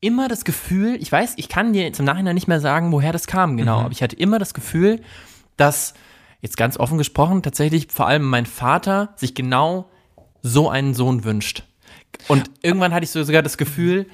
[0.00, 3.26] immer das Gefühl, ich weiß, ich kann dir zum Nachhinein nicht mehr sagen, woher das
[3.26, 3.84] kam genau, Mhm.
[3.84, 5.00] aber ich hatte immer das Gefühl,
[5.58, 5.94] dass,
[6.40, 9.90] jetzt ganz offen gesprochen, tatsächlich vor allem mein Vater sich genau
[10.42, 11.64] so einen Sohn wünscht.
[12.28, 14.06] Und irgendwann hatte ich so sogar das Gefühl,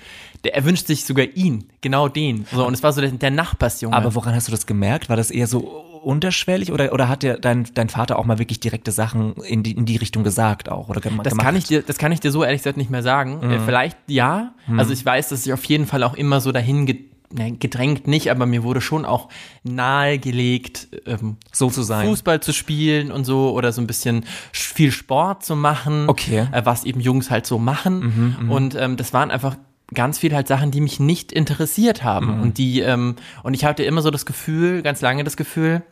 [0.45, 2.47] der, er wünscht sich sogar ihn, genau den.
[2.53, 3.95] So, und es war so der, der Nachbarsjunge.
[3.95, 5.09] Aber woran hast du das gemerkt?
[5.09, 5.59] War das eher so
[6.03, 9.73] unterschwellig oder, oder hat dir dein, dein Vater auch mal wirklich direkte Sachen in die,
[9.73, 10.89] in die Richtung gesagt auch?
[10.89, 11.45] Oder gem Das gemacht?
[11.45, 13.41] kann, ich dir, das kann ich dir so ehrlich gesagt nicht mehr sagen.
[13.43, 13.51] Mhm.
[13.51, 14.55] Äh, vielleicht ja.
[14.77, 18.07] Also ich weiß, dass ich auf jeden Fall auch immer so dahin ge ne, gedrängt
[18.07, 19.29] nicht, aber mir wurde schon auch
[19.63, 22.07] nahegelegt, ähm, so zu sein.
[22.07, 26.43] Fußball zu spielen und so oder so ein bisschen sch- viel Sport zu machen, Okay.
[26.45, 28.49] Mhm, äh, was eben Jungs halt so machen.
[28.51, 29.57] und ähm, das waren einfach
[29.95, 32.37] ganz viele halt Sachen, die mich nicht interessiert haben.
[32.37, 32.43] Mhm.
[32.43, 35.83] Und die, ähm, und ich hatte immer so das Gefühl, ganz lange das Gefühl,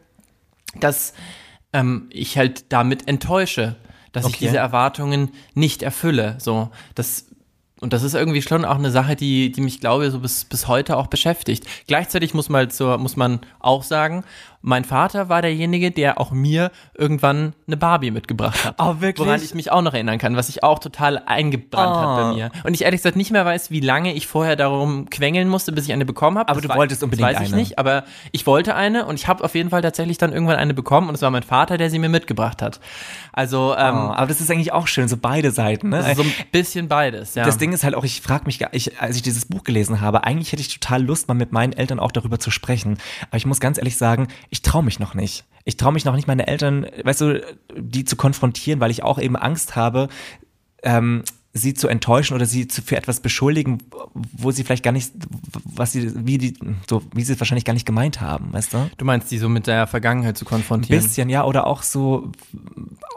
[0.78, 1.14] dass
[1.72, 3.76] ähm, ich halt damit enttäusche,
[4.12, 4.44] dass ich Okay.
[4.46, 6.36] diese Erwartungen nicht erfülle.
[6.38, 7.25] So, das
[7.80, 10.46] und das ist irgendwie schon auch eine Sache, die, die mich, glaube ich, so bis,
[10.46, 11.66] bis heute auch beschäftigt.
[11.86, 14.24] Gleichzeitig muss man, zur, muss man auch sagen,
[14.62, 18.74] mein Vater war derjenige, der auch mir irgendwann eine Barbie mitgebracht hat.
[18.78, 19.26] Oh, wirklich?
[19.26, 22.16] Woran ich mich auch noch erinnern kann, was sich auch total eingebrannt hat Oh.
[22.30, 22.50] bei mir.
[22.64, 25.84] Und ich ehrlich gesagt nicht mehr weiß, wie lange ich vorher darum quengeln musste, bis
[25.86, 26.48] ich eine bekommen habe.
[26.48, 27.62] Aber Das du wolltest unbedingt Das weiß ich eine.
[27.62, 30.74] nicht, aber ich wollte eine und ich habe auf jeden Fall tatsächlich dann irgendwann eine
[30.74, 32.80] bekommen und es war mein Vater, der sie mir mitgebracht hat.
[33.32, 35.88] Also, Oh, ähm, aber das ist eigentlich auch schön, so beide Seiten.
[35.90, 36.02] Ne?
[36.14, 37.44] so ein bisschen beides, ja.
[37.44, 40.24] Das Ding ist halt auch, ich frage mich, ich, als ich dieses Buch gelesen habe,
[40.24, 42.98] eigentlich hätte ich total Lust, mal mit meinen Eltern auch darüber zu sprechen.
[43.28, 45.44] Aber ich muss ganz ehrlich sagen, ich traue mich noch nicht.
[45.64, 49.18] Ich traue mich noch nicht, meine Eltern, weißt du, die zu konfrontieren, weil ich auch
[49.18, 50.08] eben Angst habe,
[50.82, 51.24] ähm,
[51.56, 53.78] sie zu enttäuschen oder sie zu, für etwas beschuldigen,
[54.14, 55.12] wo sie vielleicht gar nicht,
[55.64, 56.54] was sie, wie die,
[56.88, 58.90] so, wie sie es wahrscheinlich gar nicht gemeint haben, weißt du?
[58.96, 61.02] Du meinst, die so mit der Vergangenheit zu konfrontieren?
[61.02, 62.30] Bisschen, ja, oder auch so,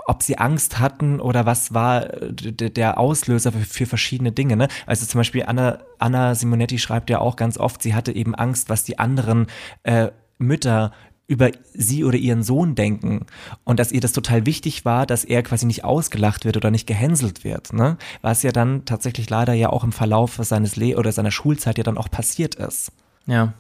[0.08, 4.56] ob sie Angst hatten oder was war der Auslöser für, für verschiedene Dinge.
[4.56, 4.68] Ne?
[4.86, 8.70] Also zum Beispiel Anna, Anna Simonetti schreibt ja auch ganz oft, sie hatte eben Angst,
[8.70, 9.48] was die anderen
[9.84, 10.94] äh, Mütter
[11.30, 13.28] über sie oder ihren Sohn denken
[13.64, 16.88] und dass ihr das total wichtig war, dass er quasi nicht ausgelacht wird oder nicht
[16.88, 17.98] gehänselt wird, ne?
[18.22, 21.84] Was ja dann tatsächlich leider ja auch im Verlauf seines Le oder seiner Schulzeit ja
[21.84, 22.92] dann auch passiert ist.
[23.28, 23.54] Ja.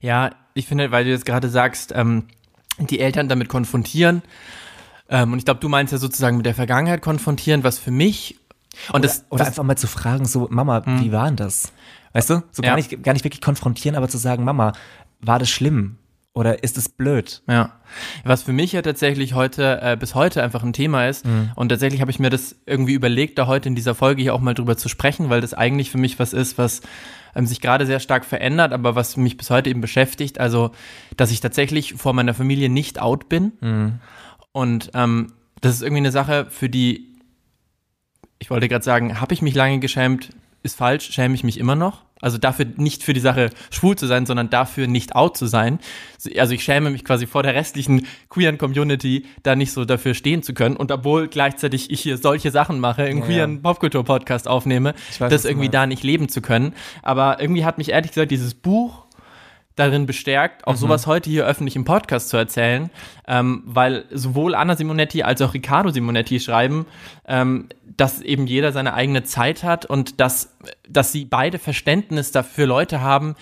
[0.00, 2.24] Ja, ich finde, weil du jetzt gerade sagst, ähm,
[2.78, 4.22] die Eltern damit konfrontieren.
[5.08, 8.38] Ähm, und ich glaube, du meinst ja sozusagen mit der Vergangenheit konfrontieren, was für mich.
[8.92, 11.72] Und das, Oder das einfach mal zu fragen, so, Mama, wie war denn das?
[12.12, 12.42] Weißt du?
[12.52, 12.70] So Ja.
[12.70, 14.72] gar, nicht, gar nicht wirklich konfrontieren, aber zu sagen, Mama,
[15.20, 15.98] war das schlimm?
[16.34, 17.42] Oder ist es blöd?
[17.46, 17.72] Ja.
[18.24, 21.26] Was für mich ja tatsächlich heute, äh, bis heute einfach ein Thema ist.
[21.56, 24.40] Und tatsächlich habe ich mir das irgendwie überlegt, da heute in dieser Folge hier auch
[24.40, 26.80] mal drüber zu sprechen, weil das eigentlich für mich was ist, was
[27.34, 30.40] ähm, sich gerade sehr stark verändert, aber was mich bis heute eben beschäftigt.
[30.40, 30.70] Also,
[31.18, 33.52] dass ich tatsächlich vor meiner Familie nicht out bin.
[34.52, 37.14] Und ähm, das ist irgendwie eine Sache, für die,
[38.38, 40.30] ich wollte gerade sagen, habe ich mich lange geschämt,
[40.62, 42.04] ist falsch, schäme ich mich immer noch.
[42.22, 45.80] Also dafür nicht für die Sache schwul zu sein, sondern dafür nicht out zu sein.
[46.38, 50.42] Also ich schäme mich quasi vor der restlichen queeren Community, da nicht so dafür stehen
[50.42, 50.76] zu können.
[50.76, 55.44] Und obwohl gleichzeitig ich hier solche Sachen mache, einen Ja, queeren Popkultur-Podcast aufnehme, weiß, das
[55.44, 56.74] irgendwie da nicht leben zu können.
[57.02, 59.01] Aber irgendwie hat mich ehrlich gesagt dieses Buch
[59.76, 60.72] darin bestärkt, Mhm.
[60.72, 62.90] auch sowas heute hier öffentlich im Podcast zu erzählen,
[63.26, 66.86] ähm, weil sowohl Anna Simonetti als auch Riccardo Simonetti schreiben,
[67.26, 70.54] ähm, dass eben jeder seine eigene Zeit hat und dass,
[70.88, 73.34] dass sie beide Verständnis dafür Leute haben,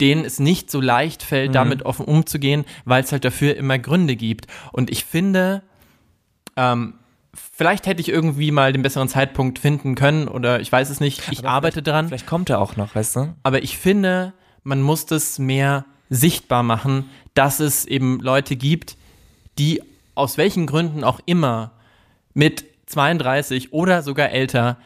[0.00, 1.54] denen es nicht so leicht fällt, Mhm.
[1.54, 4.46] damit offen umzugehen, weil es halt dafür immer Gründe gibt.
[4.72, 5.62] Und ich finde,
[6.56, 6.94] ähm,
[7.56, 11.22] vielleicht hätte ich irgendwie mal den besseren Zeitpunkt finden können oder ich weiß es nicht.
[11.30, 12.08] Ich Aber arbeite dran.
[12.08, 13.34] Vielleicht kommt er auch noch, weißt du?
[13.42, 14.32] Aber ich finde,
[14.64, 18.96] man muss das mehr sichtbar machen, dass es eben Leute gibt,
[19.58, 19.82] die
[20.14, 21.72] aus welchen Gründen auch immer
[22.34, 24.76] mit 32 oder sogar älter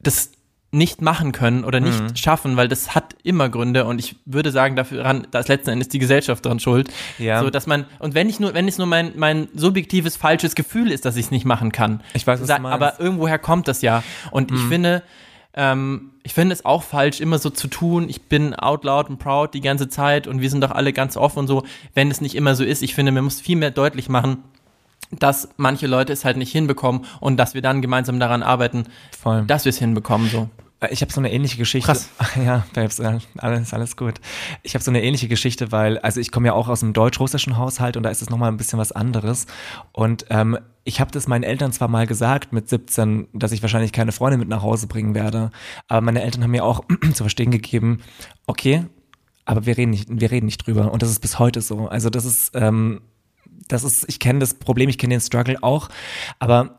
[0.00, 0.32] das
[0.72, 2.16] nicht machen können oder nicht Mhm.
[2.16, 5.88] schaffen, weil das hat immer Gründe und ich würde sagen, dafür da ist letzten Endes
[5.88, 6.90] die Gesellschaft dran schuld.
[7.18, 7.40] Ja.
[7.40, 10.90] So, dass man, und wenn ich nur, wenn es nur mein, mein subjektives, falsches Gefühl
[10.90, 12.02] ist, dass ich es nicht machen kann.
[12.14, 12.74] Ich weiß, was Sa- du meinst.
[12.74, 14.02] Aber irgendwoher kommt das ja.
[14.30, 15.02] Und ich finde,
[15.56, 19.18] ähm, ich finde es auch falsch, immer so zu tun, ich bin out loud und
[19.18, 21.64] proud die ganze Zeit und wir sind doch alle ganz offen und so,
[21.94, 22.82] wenn es nicht immer so ist.
[22.82, 24.44] Ich finde, man muss viel mehr deutlich machen,
[25.10, 28.84] dass manche Leute es halt nicht hinbekommen und dass wir dann gemeinsam daran arbeiten,
[29.18, 29.44] Voll.
[29.46, 30.28] dass wir es hinbekommen.
[30.28, 30.48] So.
[30.80, 31.86] Äh, Ich habe so eine ähnliche Geschichte.
[31.86, 32.08] Krass.
[32.44, 34.14] Ja, Babes, alles, alles gut.
[34.62, 37.56] Ich habe so eine ähnliche Geschichte, weil, also ich komme ja auch aus einem deutsch-russischen
[37.56, 39.46] Haushalt und da ist es nochmal ein bisschen was anderes.
[39.92, 43.92] Und ähm, ich habe das meinen Eltern zwar mal gesagt mit 17, dass ich wahrscheinlich
[43.92, 45.50] keine Freunde mit nach Hause bringen werde,
[45.88, 48.02] aber meine Eltern haben mir auch zu verstehen gegeben,
[48.46, 48.86] okay,
[49.44, 50.92] aber wir reden nicht, wir reden nicht drüber.
[50.92, 51.88] Und das ist bis heute so.
[51.88, 53.00] Also das ist, ähm,
[53.68, 55.88] das ist, ich kenne das Problem, ich kenne den Struggle auch,
[56.38, 56.78] aber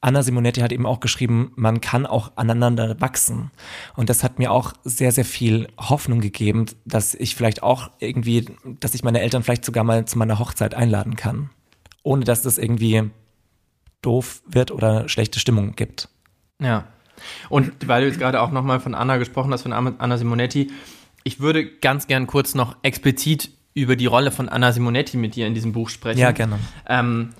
[0.00, 3.50] Anna Simonetti hat eben auch geschrieben, man kann auch aneinander wachsen.
[3.96, 8.46] Und das hat mir auch sehr, sehr viel Hoffnung gegeben, dass ich vielleicht auch irgendwie,
[8.80, 11.50] dass ich meine Eltern vielleicht sogar mal zu meiner Hochzeit einladen kann.
[12.02, 13.10] Ohne dass das irgendwie
[14.02, 16.08] doof wird oder schlechte Stimmung gibt.
[16.60, 16.86] Ja.
[17.48, 20.70] Und weil du jetzt gerade auch nochmal von Anna gesprochen hast, von Anna Simonetti,
[21.24, 25.46] ich würde ganz gern kurz noch explizit über die Rolle von Anna Simonetti mit dir
[25.46, 26.20] in diesem Buch sprechen.
[26.20, 26.58] Ja, gerne.
[26.88, 27.30] Ähm,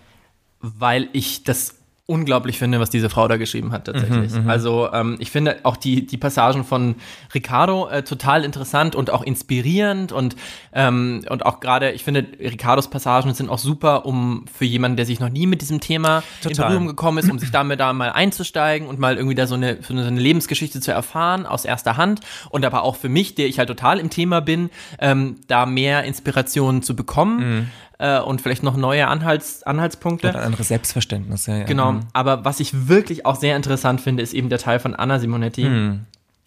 [0.61, 1.76] weil ich das
[2.09, 4.33] unglaublich finde, was diese Frau da geschrieben hat tatsächlich.
[4.47, 6.95] also ähm, ich finde auch die, die Passagen von
[7.35, 10.37] Ricardo äh, total interessant und auch inspirierend und,
[10.73, 15.05] ähm, und auch gerade, ich finde, Ricardos Passagen sind auch super, um für jemanden, der
[15.05, 16.67] sich noch nie mit diesem Thema in Total.
[16.69, 19.79] Berührung gekommen ist, um sich damit da mal einzusteigen und mal irgendwie da so eine,
[19.83, 23.59] so eine Lebensgeschichte zu erfahren aus erster Hand und aber auch für mich, der ich
[23.59, 28.77] halt total im Thema bin, ähm, da mehr Inspirationen zu bekommen äh, und vielleicht noch
[28.77, 30.29] neue Anhalts, Anhaltspunkte.
[30.29, 31.47] Oder ein anderes Selbstverständnis.
[31.47, 31.65] Ja, ja.
[31.65, 32.01] Genau, Mhm.
[32.13, 35.65] aber was ich wirklich auch sehr interessant finde, ist eben der Teil von Anna Simonetti,
[35.65, 36.01] Mhm.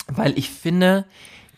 [0.07, 1.05] weil ich finde,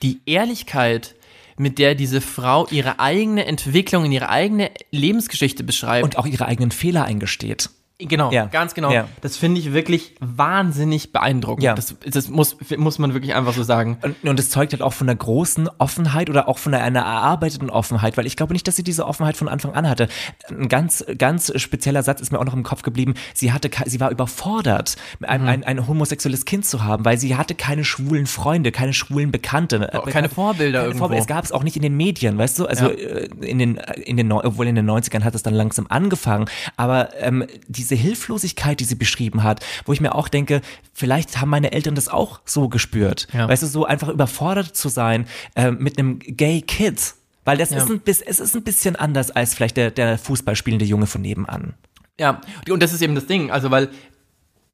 [0.01, 1.15] die Ehrlichkeit,
[1.57, 6.45] mit der diese Frau ihre eigene Entwicklung in ihre eigene Lebensgeschichte beschreibt, Und auch ihre
[6.47, 7.69] eigenen Fehler eingesteht.
[8.07, 8.45] Genau, Ja.
[8.45, 8.91] ganz genau.
[8.91, 9.07] Ja.
[9.21, 11.63] Das finde ich wirklich wahnsinnig beeindruckend.
[11.63, 11.75] Ja.
[11.75, 13.97] Das, das muss, muss man wirklich einfach so sagen.
[14.01, 17.01] Und, und es zeugt halt auch von einer großen Offenheit oder auch von einer, einer
[17.01, 20.07] erarbeiteten Offenheit, weil ich glaube nicht, dass sie diese Offenheit von Anfang an hatte.
[20.49, 23.13] Ein ganz, ganz spezieller Satz ist mir auch noch im Kopf geblieben.
[23.33, 25.25] Sie hatte, sie war überfordert, Mhm.
[25.27, 29.31] ein, ein, ein homosexuelles Kind zu haben, weil sie hatte keine schwulen Freunde, keine schwulen
[29.31, 29.93] Bekannte.
[29.93, 30.99] Auch keine Vorbilder keine irgendwo.
[31.05, 31.21] Vorbilder.
[31.21, 32.65] Es gab es auch nicht in den Medien, weißt du?
[32.65, 36.45] Also äh, in den, in den, obwohl in den 90ern hat es dann langsam angefangen.
[36.77, 40.61] Aber ähm, diese Hilflosigkeit, die sie beschrieben hat, wo ich mir auch denke,
[40.93, 43.27] vielleicht haben meine Eltern das auch so gespürt.
[43.33, 43.47] Ja.
[43.47, 47.13] Weißt du, so einfach überfordert zu sein äh, mit einem Gay Kid.
[47.43, 47.77] Weil das Ja.
[47.77, 51.07] ist ein bisschen, es ist ein bisschen anders als vielleicht der, der Fußball spielende Junge
[51.07, 51.73] von nebenan.
[52.19, 53.49] Ja, und das ist eben das Ding.
[53.49, 53.89] Also, weil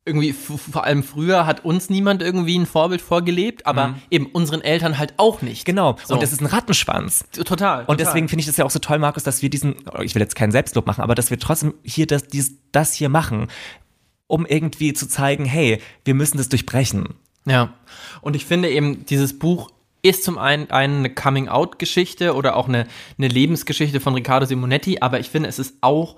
[0.07, 4.97] irgendwie vor allem früher hat uns niemand irgendwie ein Vorbild vorgelebt, aber eben unseren Eltern
[4.97, 5.67] halt auch nicht.
[5.67, 5.71] Mhm.
[5.71, 5.97] Genau.
[6.03, 6.13] So.
[6.13, 7.25] Und das ist ein Rattenschwanz.
[7.31, 7.81] Total.
[7.81, 7.97] Und total.
[7.97, 10.35] deswegen finde ich das ja auch so toll, Markus, dass wir diesen, ich will jetzt
[10.35, 13.47] keinen Selbstlob machen, aber dass wir trotzdem hier das, dies, das hier machen,
[14.27, 17.15] um irgendwie zu zeigen, hey, wir müssen das durchbrechen.
[17.45, 17.73] Ja.
[18.21, 19.69] Und ich finde eben, dieses Buch
[20.01, 25.29] ist zum einen eine Coming-out-Geschichte oder auch eine, eine Lebensgeschichte von Riccardo Simonetti, aber ich
[25.29, 26.17] finde, es ist auch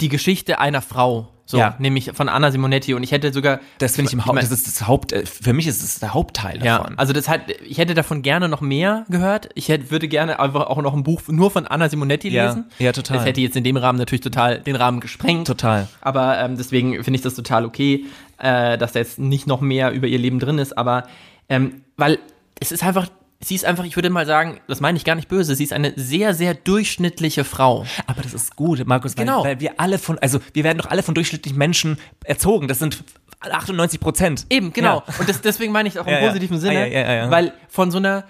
[0.00, 1.33] die Geschichte einer Frau.
[1.46, 1.74] So, Ja.
[1.78, 2.94] nämlich von Anna Simonetti.
[2.94, 3.60] Und ich hätte sogar.
[3.78, 6.00] Das finde ich im Haupt, mein- das ist das Haupt, äh, für mich ist es
[6.00, 6.98] der Hauptteil Ja, davon.
[6.98, 9.50] also das hat, ich hätte davon gerne noch mehr gehört.
[9.54, 12.64] Ich hätte, würde gerne einfach auch noch ein Buch nur von Anna Simonetti Ja, lesen.
[12.78, 13.18] ja, total.
[13.18, 15.46] Das hätte jetzt in dem Rahmen natürlich total den Rahmen gesprengt.
[15.46, 15.86] Total.
[16.00, 18.06] Aber ähm, deswegen finde ich das total okay,
[18.38, 20.78] äh, dass da jetzt nicht noch mehr über ihr Leben drin ist.
[20.78, 21.04] Aber
[21.50, 22.18] ähm, weil
[22.58, 23.08] es ist einfach,
[23.44, 25.72] sie ist einfach, ich würde mal sagen, das meine ich gar nicht böse, sie ist
[25.72, 27.84] eine sehr, sehr durchschnittliche Frau.
[28.06, 29.44] Aber das ist gut, Markus, weil, Genau.
[29.44, 32.68] weil wir alle von, also wir werden doch alle von durchschnittlichen Menschen erzogen.
[32.68, 33.04] Das sind
[33.40, 34.46] 98 Prozent.
[34.50, 35.02] Eben, genau.
[35.06, 35.14] Ja.
[35.18, 37.30] Und das, deswegen meine ich auch im Ja, positiven Ah, Sinne, ja, ja, ja.
[37.30, 38.24] weil von so einer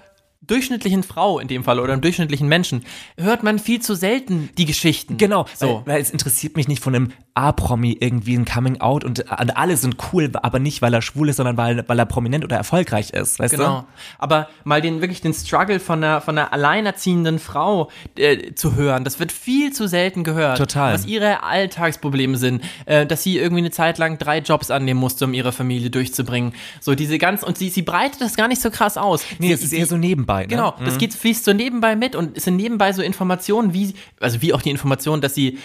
[0.46, 2.84] durchschnittlichen Frau in dem Fall oder einem durchschnittlichen Menschen
[3.18, 5.16] hört man viel zu selten die Geschichten.
[5.16, 5.82] Genau, So.
[5.84, 9.76] weil, weil es interessiert mich nicht von einem A-Promi irgendwie ein Coming-out und, und alle
[9.76, 13.10] sind cool, aber nicht, weil er schwul ist, sondern weil, weil er prominent oder erfolgreich
[13.10, 13.84] ist, weißt Genau.
[14.18, 19.04] Aber mal den wirklich den Struggle von einer von einer alleinerziehenden Frau äh, zu hören,
[19.04, 20.58] das wird viel zu selten gehört.
[20.58, 20.94] Total.
[20.94, 25.24] Was ihre Alltagsprobleme sind, äh, dass sie irgendwie eine Zeit lang drei Jobs annehmen musste,
[25.24, 26.52] um ihre Familie durchzubringen.
[26.80, 29.22] So diese ganz und sie sie breitet das gar nicht so krass aus.
[29.28, 29.34] du?
[29.40, 30.33] Nee, sie, es ist eher so nebenbei.
[30.42, 30.48] Ne?
[30.48, 34.42] Genau, das geht fließt so nebenbei mit und es sind nebenbei so Informationen, wie, also
[34.42, 35.58] wie auch die Information, dass sie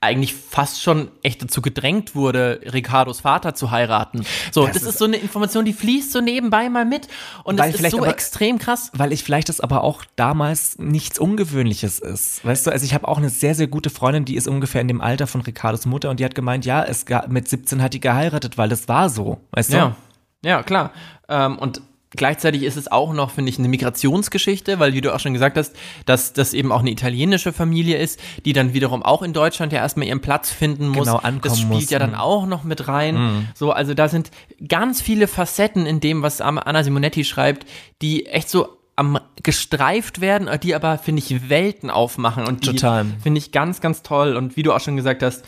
[0.00, 4.26] eigentlich fast schon echt dazu gedrängt wurde, Ricardos Vater zu heiraten.
[4.52, 7.08] So, das, das ist, ist, so eine Information, die fließt so nebenbei mal mit
[7.44, 8.90] und es ist so aber, extrem krass.
[8.92, 12.44] Weil ich vielleicht das aber auch damals nichts Ungewöhnliches ist.
[12.44, 14.88] Weißt du, also ich habe auch eine sehr, sehr gute Freundin, die ist ungefähr in
[14.88, 18.00] dem Alter von Ricardos Mutter und die hat gemeint, ja, es mit 17 hat die
[18.00, 19.40] geheiratet, weil das war so.
[19.52, 19.76] Weißt du?
[19.76, 19.96] Ja,
[20.44, 20.92] ja klar.
[21.28, 25.18] Ähm, und Gleichzeitig ist es auch noch, finde ich, eine Migrationsgeschichte, weil, wie du auch
[25.18, 25.74] schon gesagt hast,
[26.06, 29.80] dass das eben auch eine italienische Familie ist, die dann wiederum auch in Deutschland ja
[29.80, 31.06] erstmal ihren Platz finden muss.
[31.06, 31.90] Genau, ankommen das spielt muss.
[31.90, 32.16] ja dann mhm.
[32.16, 33.16] auch noch mit rein.
[33.16, 33.48] Mhm.
[33.54, 34.30] So, also da sind
[34.66, 37.66] ganz viele Facetten in dem, was Anna Simonetti schreibt,
[38.02, 43.38] die echt so am gestreift werden, die aber, finde ich, Welten aufmachen und die finde
[43.38, 44.36] ich ganz, ganz toll.
[44.36, 45.44] Und wie du auch schon gesagt hast,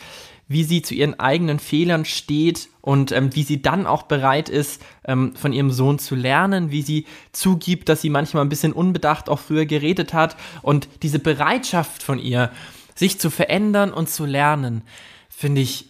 [0.49, 4.81] wie sie zu ihren eigenen Fehlern steht und ähm, wie sie dann auch bereit ist,
[5.05, 9.29] ähm, von ihrem Sohn zu lernen, wie sie zugibt, dass sie manchmal ein bisschen unbedacht
[9.29, 12.51] auch früher geredet hat und diese Bereitschaft von ihr,
[12.95, 14.81] sich zu verändern und zu lernen,
[15.29, 15.85] finde ich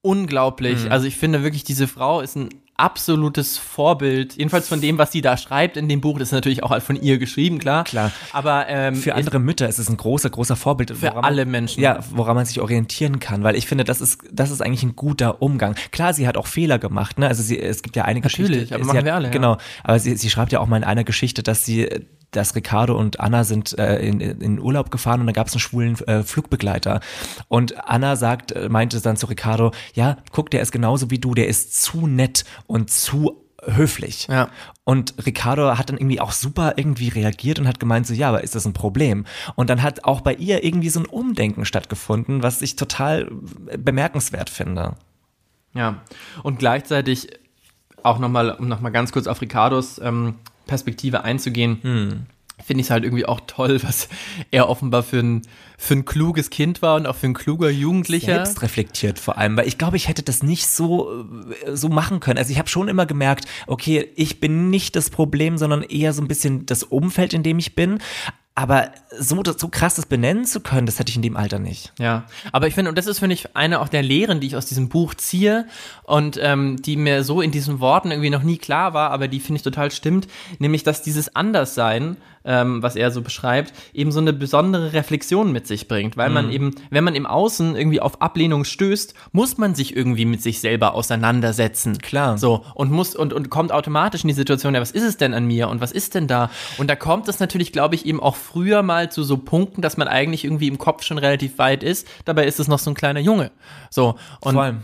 [0.00, 0.84] unglaublich.
[0.84, 0.90] Mhm.
[0.90, 5.20] Also ich finde wirklich, diese Frau ist ein absolutes Vorbild, jedenfalls von dem, was sie
[5.20, 6.18] da schreibt in dem Buch.
[6.18, 7.84] Das ist natürlich auch von ihr geschrieben, klar.
[7.84, 8.12] Klar.
[8.32, 10.96] Aber ähm, für andere Mütter ist es ein großer, großer Vorbild.
[10.96, 11.82] Für alle Menschen.
[11.82, 14.96] Ja, woran man sich orientieren kann, weil ich finde, das ist, das ist eigentlich ein
[14.96, 15.74] guter Umgang.
[15.90, 17.26] Klar, sie hat auch Fehler gemacht, ne?
[17.26, 18.74] Also sie, es gibt ja einige Natürlich, Geschichten.
[18.74, 19.30] aber machen hat, wir alle.
[19.30, 19.58] Genau.
[19.82, 21.88] Aber sie, sie schreibt ja auch mal in einer Geschichte, dass sie
[22.30, 25.60] dass Ricardo und Anna sind äh, in, in Urlaub gefahren und da gab es einen
[25.60, 27.00] schwulen äh, Flugbegleiter.
[27.48, 31.34] Und Anna sagt, äh, meinte dann zu Ricardo, ja, guck, der ist genauso wie du,
[31.34, 34.28] der ist zu nett und zu höflich.
[34.28, 34.48] Ja.
[34.84, 38.44] Und Ricardo hat dann irgendwie auch super irgendwie reagiert und hat gemeint so, ja, aber
[38.44, 39.26] ist das ein Problem?
[39.56, 43.28] Und dann hat auch bei ihr irgendwie so ein Umdenken stattgefunden, was ich total
[43.76, 44.94] bemerkenswert finde.
[45.74, 45.96] Ja,
[46.42, 47.28] und gleichzeitig
[48.02, 50.36] auch nochmal, um nochmal ganz kurz auf Ricardos ähm,
[50.68, 52.26] Perspektive einzugehen, hm.
[52.64, 54.08] finde ich es halt irgendwie auch toll, was
[54.52, 55.42] er offenbar für ein,
[55.76, 58.34] für ein kluges Kind war und auch für ein kluger Jugendlicher.
[58.34, 61.24] Selbst reflektiert vor allem, weil ich glaube, ich hätte das nicht so,
[61.72, 62.38] so machen können.
[62.38, 66.22] Also ich habe schon immer gemerkt, okay, ich bin nicht das Problem, sondern eher so
[66.22, 67.98] ein bisschen das Umfeld, in dem ich bin.
[68.58, 71.92] Aber so, so krass das benennen zu können, das hätte ich in dem Alter nicht.
[71.96, 74.56] Ja, aber ich finde, und das ist, finde ich, eine auch der Lehren, die ich
[74.56, 75.68] aus diesem Buch ziehe
[76.02, 79.38] und ähm, die mir so in diesen Worten irgendwie noch nie klar war, aber die
[79.38, 80.26] finde ich total stimmt,
[80.58, 82.16] nämlich, dass dieses Anderssein
[82.48, 86.46] ähm, was er so beschreibt, eben so eine besondere Reflexion mit sich bringt, weil man
[86.46, 86.52] mhm.
[86.52, 90.60] eben, wenn man im Außen irgendwie auf Ablehnung stößt, muss man sich irgendwie mit sich
[90.60, 91.98] selber auseinandersetzen.
[91.98, 92.38] Klar.
[92.38, 95.34] So, und muss, und, und kommt automatisch in die Situation, ja, was ist es denn
[95.34, 96.50] an mir und was ist denn da?
[96.78, 99.98] Und da kommt es natürlich, glaube ich, eben auch früher mal zu so Punkten, dass
[99.98, 102.94] man eigentlich irgendwie im Kopf schon relativ weit ist, dabei ist es noch so ein
[102.94, 103.50] kleiner Junge.
[103.90, 104.82] So, und Vor allem.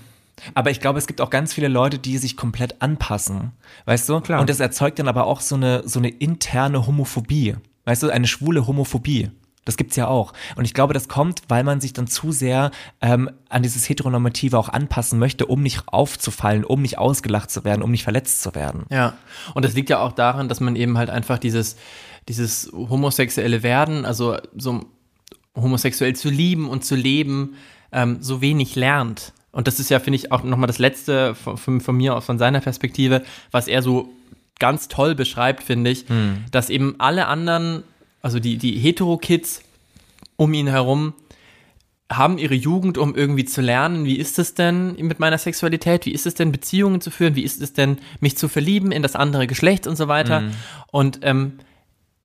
[0.54, 3.52] Aber ich glaube, es gibt auch ganz viele Leute, die sich komplett anpassen.
[3.84, 4.20] Weißt du?
[4.20, 4.40] Klar.
[4.40, 7.56] Und das erzeugt dann aber auch so eine, so eine interne Homophobie.
[7.84, 9.30] Weißt du, eine schwule Homophobie.
[9.64, 10.32] Das gibt's ja auch.
[10.56, 12.70] Und ich glaube, das kommt, weil man sich dann zu sehr
[13.00, 17.82] ähm, an dieses Heteronormative auch anpassen möchte, um nicht aufzufallen, um nicht ausgelacht zu werden,
[17.82, 18.84] um nicht verletzt zu werden.
[18.90, 19.14] Ja.
[19.54, 21.76] Und das liegt ja auch daran, dass man eben halt einfach dieses,
[22.28, 24.84] dieses homosexuelle Werden, also so
[25.56, 27.56] homosexuell zu lieben und zu leben,
[27.92, 29.32] ähm, so wenig lernt.
[29.54, 32.38] Und das ist ja, finde ich, auch nochmal das Letzte von, von, mir aus, von
[32.38, 34.08] seiner Perspektive, was er so
[34.58, 36.44] ganz toll beschreibt, finde ich, hm.
[36.50, 37.84] dass eben alle anderen,
[38.20, 39.62] also die, die Hetero-Kids
[40.36, 41.14] um ihn herum,
[42.12, 46.12] haben ihre Jugend, um irgendwie zu lernen, wie ist es denn mit meiner Sexualität, wie
[46.12, 49.16] ist es denn, Beziehungen zu führen, wie ist es denn, mich zu verlieben in das
[49.16, 50.40] andere Geschlecht und so weiter.
[50.40, 50.50] Mhm.
[50.90, 51.52] Und ähm,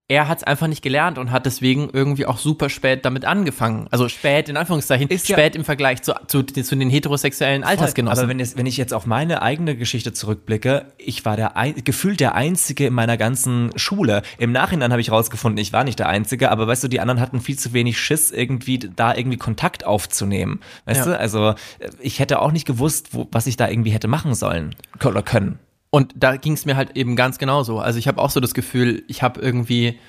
[0.10, 3.88] er hat es einfach nicht gelernt und hat deswegen irgendwie auch super spät damit angefangen.
[3.92, 8.20] Also spät in Anführungszeichen, ist spät ja im Vergleich zu, zu, zu, den heterosexuellen Altersgenossen.
[8.20, 11.76] Aber wenn, es, wenn ich jetzt auf meine eigene Geschichte zurückblicke, ich war der ein,
[11.84, 14.24] gefühlt der Einzige in meiner ganzen Schule.
[14.40, 17.22] Im Nachhinein habe ich rausgefunden, ich war nicht der Einzige, aber weißt du, die anderen
[17.22, 20.60] hatten viel zu wenig Schiss, irgendwie da irgendwie Kontakt aufzunehmen.
[20.86, 21.14] Weißt ja.
[21.14, 21.54] du, also
[22.00, 24.74] ich hätte auch nicht gewusst, wo, was ich da irgendwie hätte machen sollen
[25.06, 25.60] oder können.
[25.92, 27.80] Und da ging es mir halt eben ganz genauso.
[27.80, 30.00] Also ich habe auch so das Gefühl, ich habe irgendwie,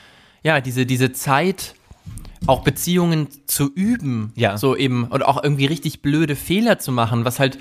[0.42, 1.74] ja, diese, diese Zeit,
[2.46, 4.32] auch Beziehungen zu üben.
[4.34, 4.56] Ja.
[4.56, 7.58] So eben, und auch irgendwie richtig blöde Fehler zu machen, was halt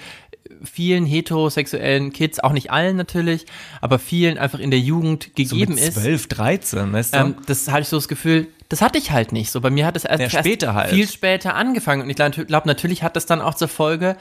[0.63, 3.45] vielen heterosexuellen Kids, auch nicht allen natürlich,
[3.81, 7.17] aber vielen einfach in der Jugend gegeben so mit 12, 13, weißt du?
[7.17, 9.61] Ähm, das hatte ich so das Gefühl, das hatte ich halt nicht so.
[9.61, 10.89] Bei mir hat es erst, ja, später erst halt.
[10.93, 12.03] viel später angefangen.
[12.03, 14.15] Und ich glaube, natürlich hat das dann auch zur Folge,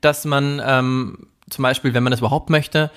[0.00, 2.90] dass man ähm, zum Beispiel, wenn man das überhaupt möchte,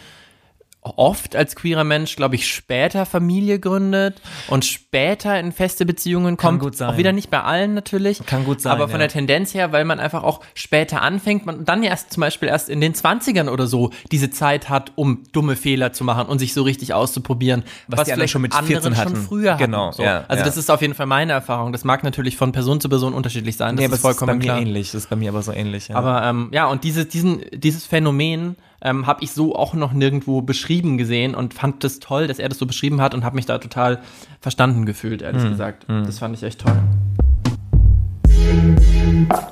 [0.81, 6.61] oft als queerer Mensch, glaube ich, später Familie gründet und später in feste Beziehungen kommt.
[6.61, 6.89] gut sein.
[6.89, 8.25] Auch wieder nicht bei allen natürlich.
[8.25, 8.99] Kann gut sein, Aber von ja.
[8.99, 12.69] der Tendenz her, weil man einfach auch später anfängt, man dann erst zum Beispiel erst
[12.69, 16.53] in den 20ern oder so diese Zeit hat, um dumme Fehler zu machen und sich
[16.53, 17.63] so richtig auszuprobieren.
[17.87, 19.15] Was die anderen schon mit 14 schon hatten.
[19.15, 19.63] früher hatten.
[19.63, 20.03] Genau, So.
[20.03, 20.45] ja, also ja.
[20.45, 21.71] das ist auf jeden Fall meine Erfahrung.
[21.73, 23.75] Das mag natürlich von Person zu Person unterschiedlich sein.
[23.75, 24.55] Das Nee, aber ist vollkommen ist bei klar.
[24.57, 24.91] mir ähnlich.
[24.91, 25.93] Das ist bei mir aber so ähnlich.
[25.93, 30.41] Aber ähm, ja, und diese, diesen, dieses Phänomen ähm, habe ich so auch noch nirgendwo
[30.41, 33.45] beschrieben gesehen und fand das toll, dass er das so beschrieben hat und habe mich
[33.45, 33.99] da total
[34.39, 35.85] verstanden gefühlt, ehrlich Hm, gesagt.
[35.87, 36.77] Das fand ich echt toll.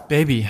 [0.07, 0.47] Baby,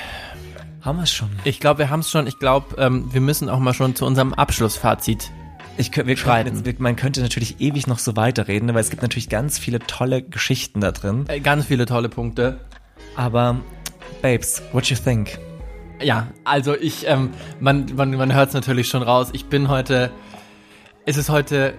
[0.81, 1.29] haben wir es schon.
[1.45, 2.27] ich glaube, wir haben es schon.
[2.27, 5.31] Ich glaube, ähm, wir müssen auch mal schon zu unserem Abschlussfazit.
[5.77, 6.63] Ich, wir Schreiten.
[6.63, 10.21] jetzt, man könnte natürlich ewig noch so weiterreden, weil es gibt natürlich ganz viele tolle
[10.21, 11.25] Geschichten da drin.
[11.27, 12.59] Äh, ganz viele tolle Punkte.
[13.17, 13.57] Aber,
[14.21, 15.37] Babes, what you think?
[16.05, 19.29] Ja, also ich, ähm, man, man, man hört es natürlich schon raus.
[19.33, 20.11] Ich bin heute,
[21.07, 21.73] es ist heute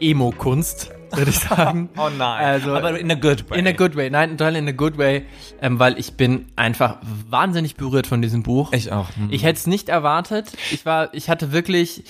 [0.00, 1.90] Emo-Kunst, würde ich sagen.
[1.96, 2.44] Oh nein.
[2.44, 3.58] Also, aber in a good way.
[3.60, 5.26] In a good way, nein, total in a good way,
[5.62, 6.96] ähm, weil ich bin einfach
[7.30, 8.72] wahnsinnig berührt von diesem Buch.
[8.72, 9.06] Ich auch.
[9.16, 9.28] Hm.
[9.30, 10.48] Ich hätte es nicht erwartet.
[10.72, 12.02] Ich war, ich hatte wirklich,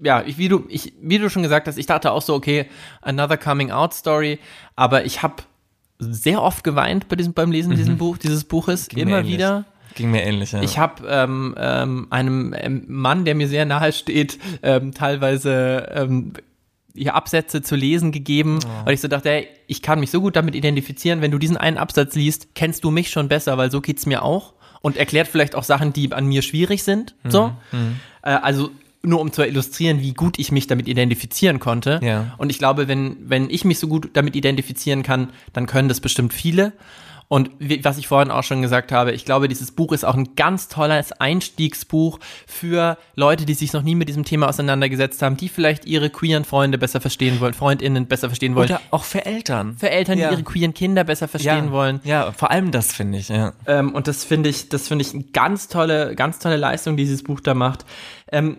[0.00, 2.66] ja, ich, wie du, ich, wie du schon gesagt hast, ich dachte auch so, okay,
[3.02, 4.38] another coming out Story,
[4.76, 5.42] aber ich habe
[5.98, 8.94] sehr oft geweint bei diesem, beim Lesen dieses Buch, dieses Buches, Mhm.
[8.96, 9.64] mir immer wieder.
[9.94, 10.62] Ging mir ähnlich, ja.
[10.62, 16.32] Ich habe ähm, ähm, einem ähm, Mann, der mir sehr nahe steht, ähm, teilweise ähm,
[16.96, 18.86] hier Absätze zu lesen gegeben, Oh.
[18.86, 21.56] weil ich so dachte, ey, ich kann mich so gut damit identifizieren, wenn du diesen
[21.56, 25.28] einen Absatz liest, kennst du mich schon besser, weil so geht's mir auch und erklärt
[25.28, 27.30] vielleicht auch Sachen, die an mir schwierig sind, Mhm.
[27.30, 27.52] so.
[28.22, 28.70] Äh, also
[29.02, 32.00] nur um zu illustrieren, wie gut ich mich damit identifizieren konnte.
[32.02, 32.34] Ja.
[32.38, 36.00] Und ich glaube, wenn, wenn ich mich so gut damit identifizieren kann, dann können das
[36.00, 36.72] bestimmt viele.
[37.28, 40.14] Und wie, was ich vorhin auch schon gesagt habe, ich glaube, dieses Buch ist auch
[40.14, 45.36] ein ganz tolles Einstiegsbuch für Leute, die sich noch nie mit diesem Thema auseinandergesetzt haben,
[45.36, 49.24] die vielleicht ihre queeren Freunde besser verstehen wollen, FreundInnen besser verstehen wollen, Oder auch für
[49.24, 49.76] Eltern.
[49.78, 50.28] für Eltern, Ja.
[50.28, 51.70] die ihre queeren Kinder besser verstehen ja.
[51.72, 52.00] wollen.
[52.04, 53.52] Ja, vor allem das finde ich, ja.
[53.66, 57.04] Ähm, und das finde ich, das finde ich eine ganz tolle, ganz tolle Leistung, die
[57.04, 57.84] dieses Buch da macht.
[58.30, 58.58] Ähm,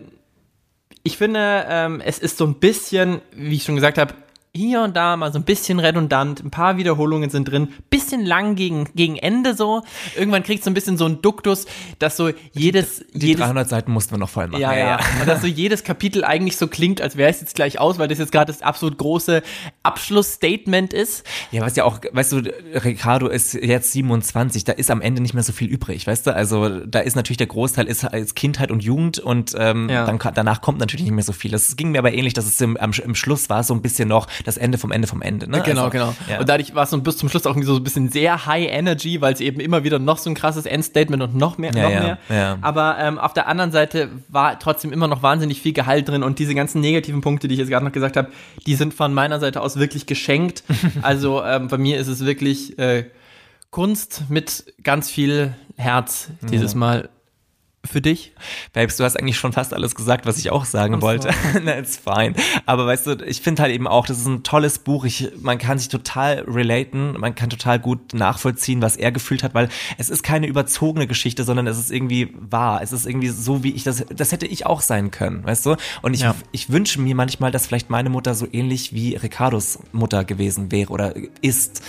[1.02, 4.12] ich finde, ähm, es ist so ein bisschen, wie ich schon gesagt habe,
[4.56, 8.54] hier und da mal so ein bisschen redundant, ein paar Wiederholungen sind drin, bisschen lang
[8.56, 9.82] gegen, gegen Ende so.
[10.16, 11.66] Irgendwann kriegt so ein bisschen so ein Duktus,
[11.98, 14.60] dass so jedes, Die jedes 300 Seiten mussten wir noch voll machen.
[14.62, 17.78] ja, ja, Und dass so jedes Kapitel eigentlich so klingt, als wäre es jetzt gleich
[17.78, 19.42] aus, weil das jetzt gerade das absolut große
[19.82, 21.24] Abschlussstatement ist.
[21.50, 22.36] Ja, was ja auch, weißt du,
[22.84, 26.34] Ricardo ist jetzt 27, da ist am Ende nicht mehr so viel übrig, weißt du?
[26.34, 30.04] Also da ist natürlich der Großteil ist als Kindheit und Jugend und ähm, Ja.
[30.06, 31.50] dann, danach kommt natürlich nicht mehr so viel.
[31.50, 34.08] Das ging mir aber ähnlich, dass es im, am, im Schluss war so ein bisschen
[34.08, 35.50] noch das Ende vom Ende vom Ende.
[35.50, 35.60] Ne?
[35.64, 36.14] Genau, also, genau.
[36.30, 36.38] Ja.
[36.38, 38.68] Und dadurch war es so bis zum Schluss auch irgendwie so ein bisschen sehr High
[38.70, 41.82] Energy, weil es eben immer wieder noch so ein krasses Endstatement und noch mehr, Ja,
[41.82, 42.58] noch ja, mehr.
[42.60, 46.38] Aber ähm, auf der anderen Seite war trotzdem immer noch wahnsinnig viel Gehalt drin und
[46.38, 48.28] diese ganzen negativen Punkte, die ich jetzt gerade noch gesagt habe,
[48.66, 50.62] die sind von meiner Seite aus wirklich geschenkt.
[51.02, 53.06] also ähm, bei mir ist es wirklich äh,
[53.70, 57.08] Kunst mit ganz viel Herz dieses Mal.
[57.90, 58.32] Für dich?
[58.72, 61.02] Babes, du hast eigentlich schon fast alles gesagt, was ich auch sagen so.
[61.02, 61.30] wollte.
[61.62, 62.34] Na, it's fine.
[62.66, 65.04] Aber weißt du, ich finde halt eben auch, das ist ein tolles Buch.
[65.04, 69.54] Ich, man kann sich total relaten, man kann total gut nachvollziehen, was er gefühlt hat,
[69.54, 69.68] weil
[69.98, 72.80] es ist keine überzogene Geschichte, sondern es ist irgendwie wahr.
[72.82, 75.76] Es ist irgendwie so, wie ich das, das hätte ich auch sein können, weißt du?
[76.02, 76.34] Und ich, Ja.
[76.52, 80.90] ich wünsche mir manchmal, dass vielleicht meine Mutter so ähnlich wie Ricardos Mutter gewesen wäre
[80.92, 81.82] oder ist,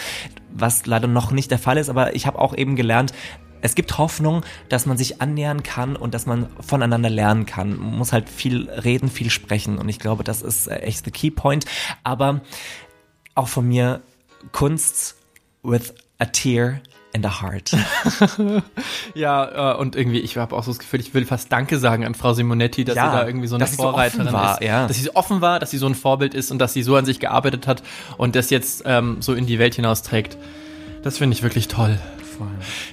[0.54, 3.14] was leider noch nicht der Fall ist, aber ich habe auch eben gelernt,
[3.62, 7.78] es gibt Hoffnung, dass man sich annähern kann und dass man voneinander lernen kann.
[7.78, 11.12] Man muss halt viel reden, viel sprechen und ich glaube, das ist äh, echt the
[11.12, 11.66] key point.
[12.04, 12.42] Aber
[13.36, 14.02] auch von mir
[14.52, 15.16] Kunst
[15.64, 16.80] with a tear
[17.16, 17.72] and a heart.
[19.16, 22.06] Ja, äh, und irgendwie, ich habe auch so das Gefühl, ich will fast Danke sagen
[22.06, 24.68] an Frau Simonetti, dass Ja, sie da irgendwie so eine so Vorreiterin offen war, ist.
[24.68, 24.88] ja.
[24.88, 26.96] Dass sie so offen war, dass sie so ein Vorbild ist und dass sie so
[26.96, 27.82] an sich gearbeitet hat
[28.18, 30.38] und das jetzt ähm, so in die Welt hinausträgt.
[31.04, 31.98] Das finde ich wirklich toll.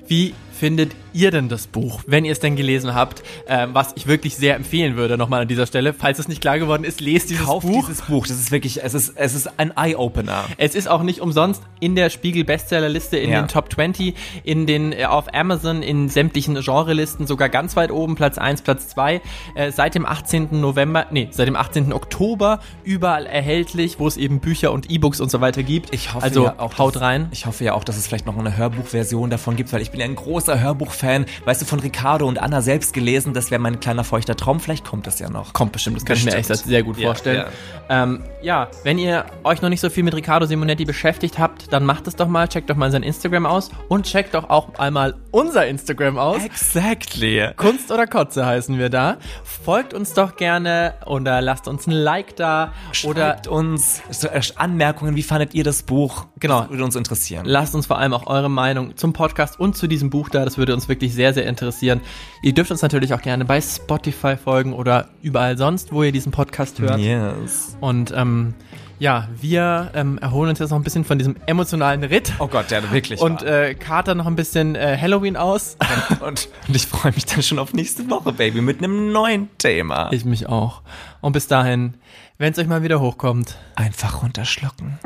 [0.06, 3.22] Wie findet ihr denn das Buch, wenn ihr es denn gelesen habt?
[3.46, 5.92] Ähm, was ich wirklich sehr empfehlen würde, nochmal an dieser Stelle.
[5.92, 7.86] Falls es nicht klar geworden ist, lest dieses Kauf Buch.
[7.86, 8.26] dieses Buch.
[8.26, 10.44] Das ist wirklich, es ist, es ist ein Eye-Opener.
[10.56, 13.42] Es ist auch nicht umsonst in der Spiegel Bestsellerliste, in Ja.
[13.42, 18.14] den Top 20, in den äh, auf Amazon, in sämtlichen Genrelisten, sogar ganz weit oben,
[18.14, 19.20] Platz 1, Platz 2.
[19.56, 20.48] Äh, seit dem 18.
[20.62, 21.92] November, nee, seit dem 18.
[21.92, 25.92] Oktober überall erhältlich, wo es eben Bücher und E-Books und so weiter gibt.
[25.92, 27.28] Ich hoffe also ja auch, haut dass- rein.
[27.32, 30.00] Ich hoffe ja auch, dass es vielleicht noch eine Hörbuchversion davon gibt, weil ich bin
[30.00, 31.26] ja ein großer Hörbuchfan.
[31.44, 34.60] Weißt du, von Ricardo und Anna selbst gelesen, das wäre mein kleiner feuchter Traum.
[34.60, 35.52] Vielleicht kommt das ja noch.
[35.52, 36.68] Kommt bestimmt, das kann ich mir echt Bestimmt.
[36.68, 37.44] sehr gut Ja, vorstellen.
[37.88, 38.02] Ja.
[38.02, 41.84] Ähm, ja, wenn ihr euch noch nicht so viel mit Riccardo Simonetti beschäftigt habt, dann
[41.84, 45.14] macht es doch mal, checkt doch mal sein Instagram aus und checkt doch auch einmal
[45.34, 46.44] unser Instagram aus.
[46.44, 47.50] Exactly.
[47.56, 49.18] Kunst oder Kotze heißen wir da.
[49.42, 54.40] Folgt uns doch gerne oder lasst uns ein Like da oder Schreibt uns so, äh,
[54.54, 56.26] Anmerkungen, wie fandet ihr das Buch?
[56.38, 56.60] Genau.
[56.60, 57.44] Das würde uns interessieren.
[57.46, 60.44] lasst uns vor allem auch eure Meinung zum Podcast und zu diesem Buch da.
[60.44, 62.00] Das würde uns wirklich sehr, sehr interessieren.
[62.42, 66.30] Ihr dürft uns natürlich auch gerne bei Spotify folgen oder überall sonst, wo ihr diesen
[66.30, 67.00] Podcast hört.
[67.00, 67.76] Yes.
[67.80, 68.54] Und ähm,
[68.98, 72.32] ja, wir ähm, erholen uns jetzt noch ein bisschen von diesem emotionalen Ritt.
[72.38, 73.20] Oh Gott, ja, wirklich.
[73.20, 75.76] Und äh, Kater noch ein bisschen äh, Halloween aus.
[76.20, 80.10] und, und ich freue mich dann schon auf nächste Woche, Baby, mit einem neuen Thema.
[80.12, 80.82] Ich mich auch.
[81.20, 81.94] Und bis dahin,
[82.38, 84.98] wenn es euch mal wieder hochkommt, Einfach runterschlucken.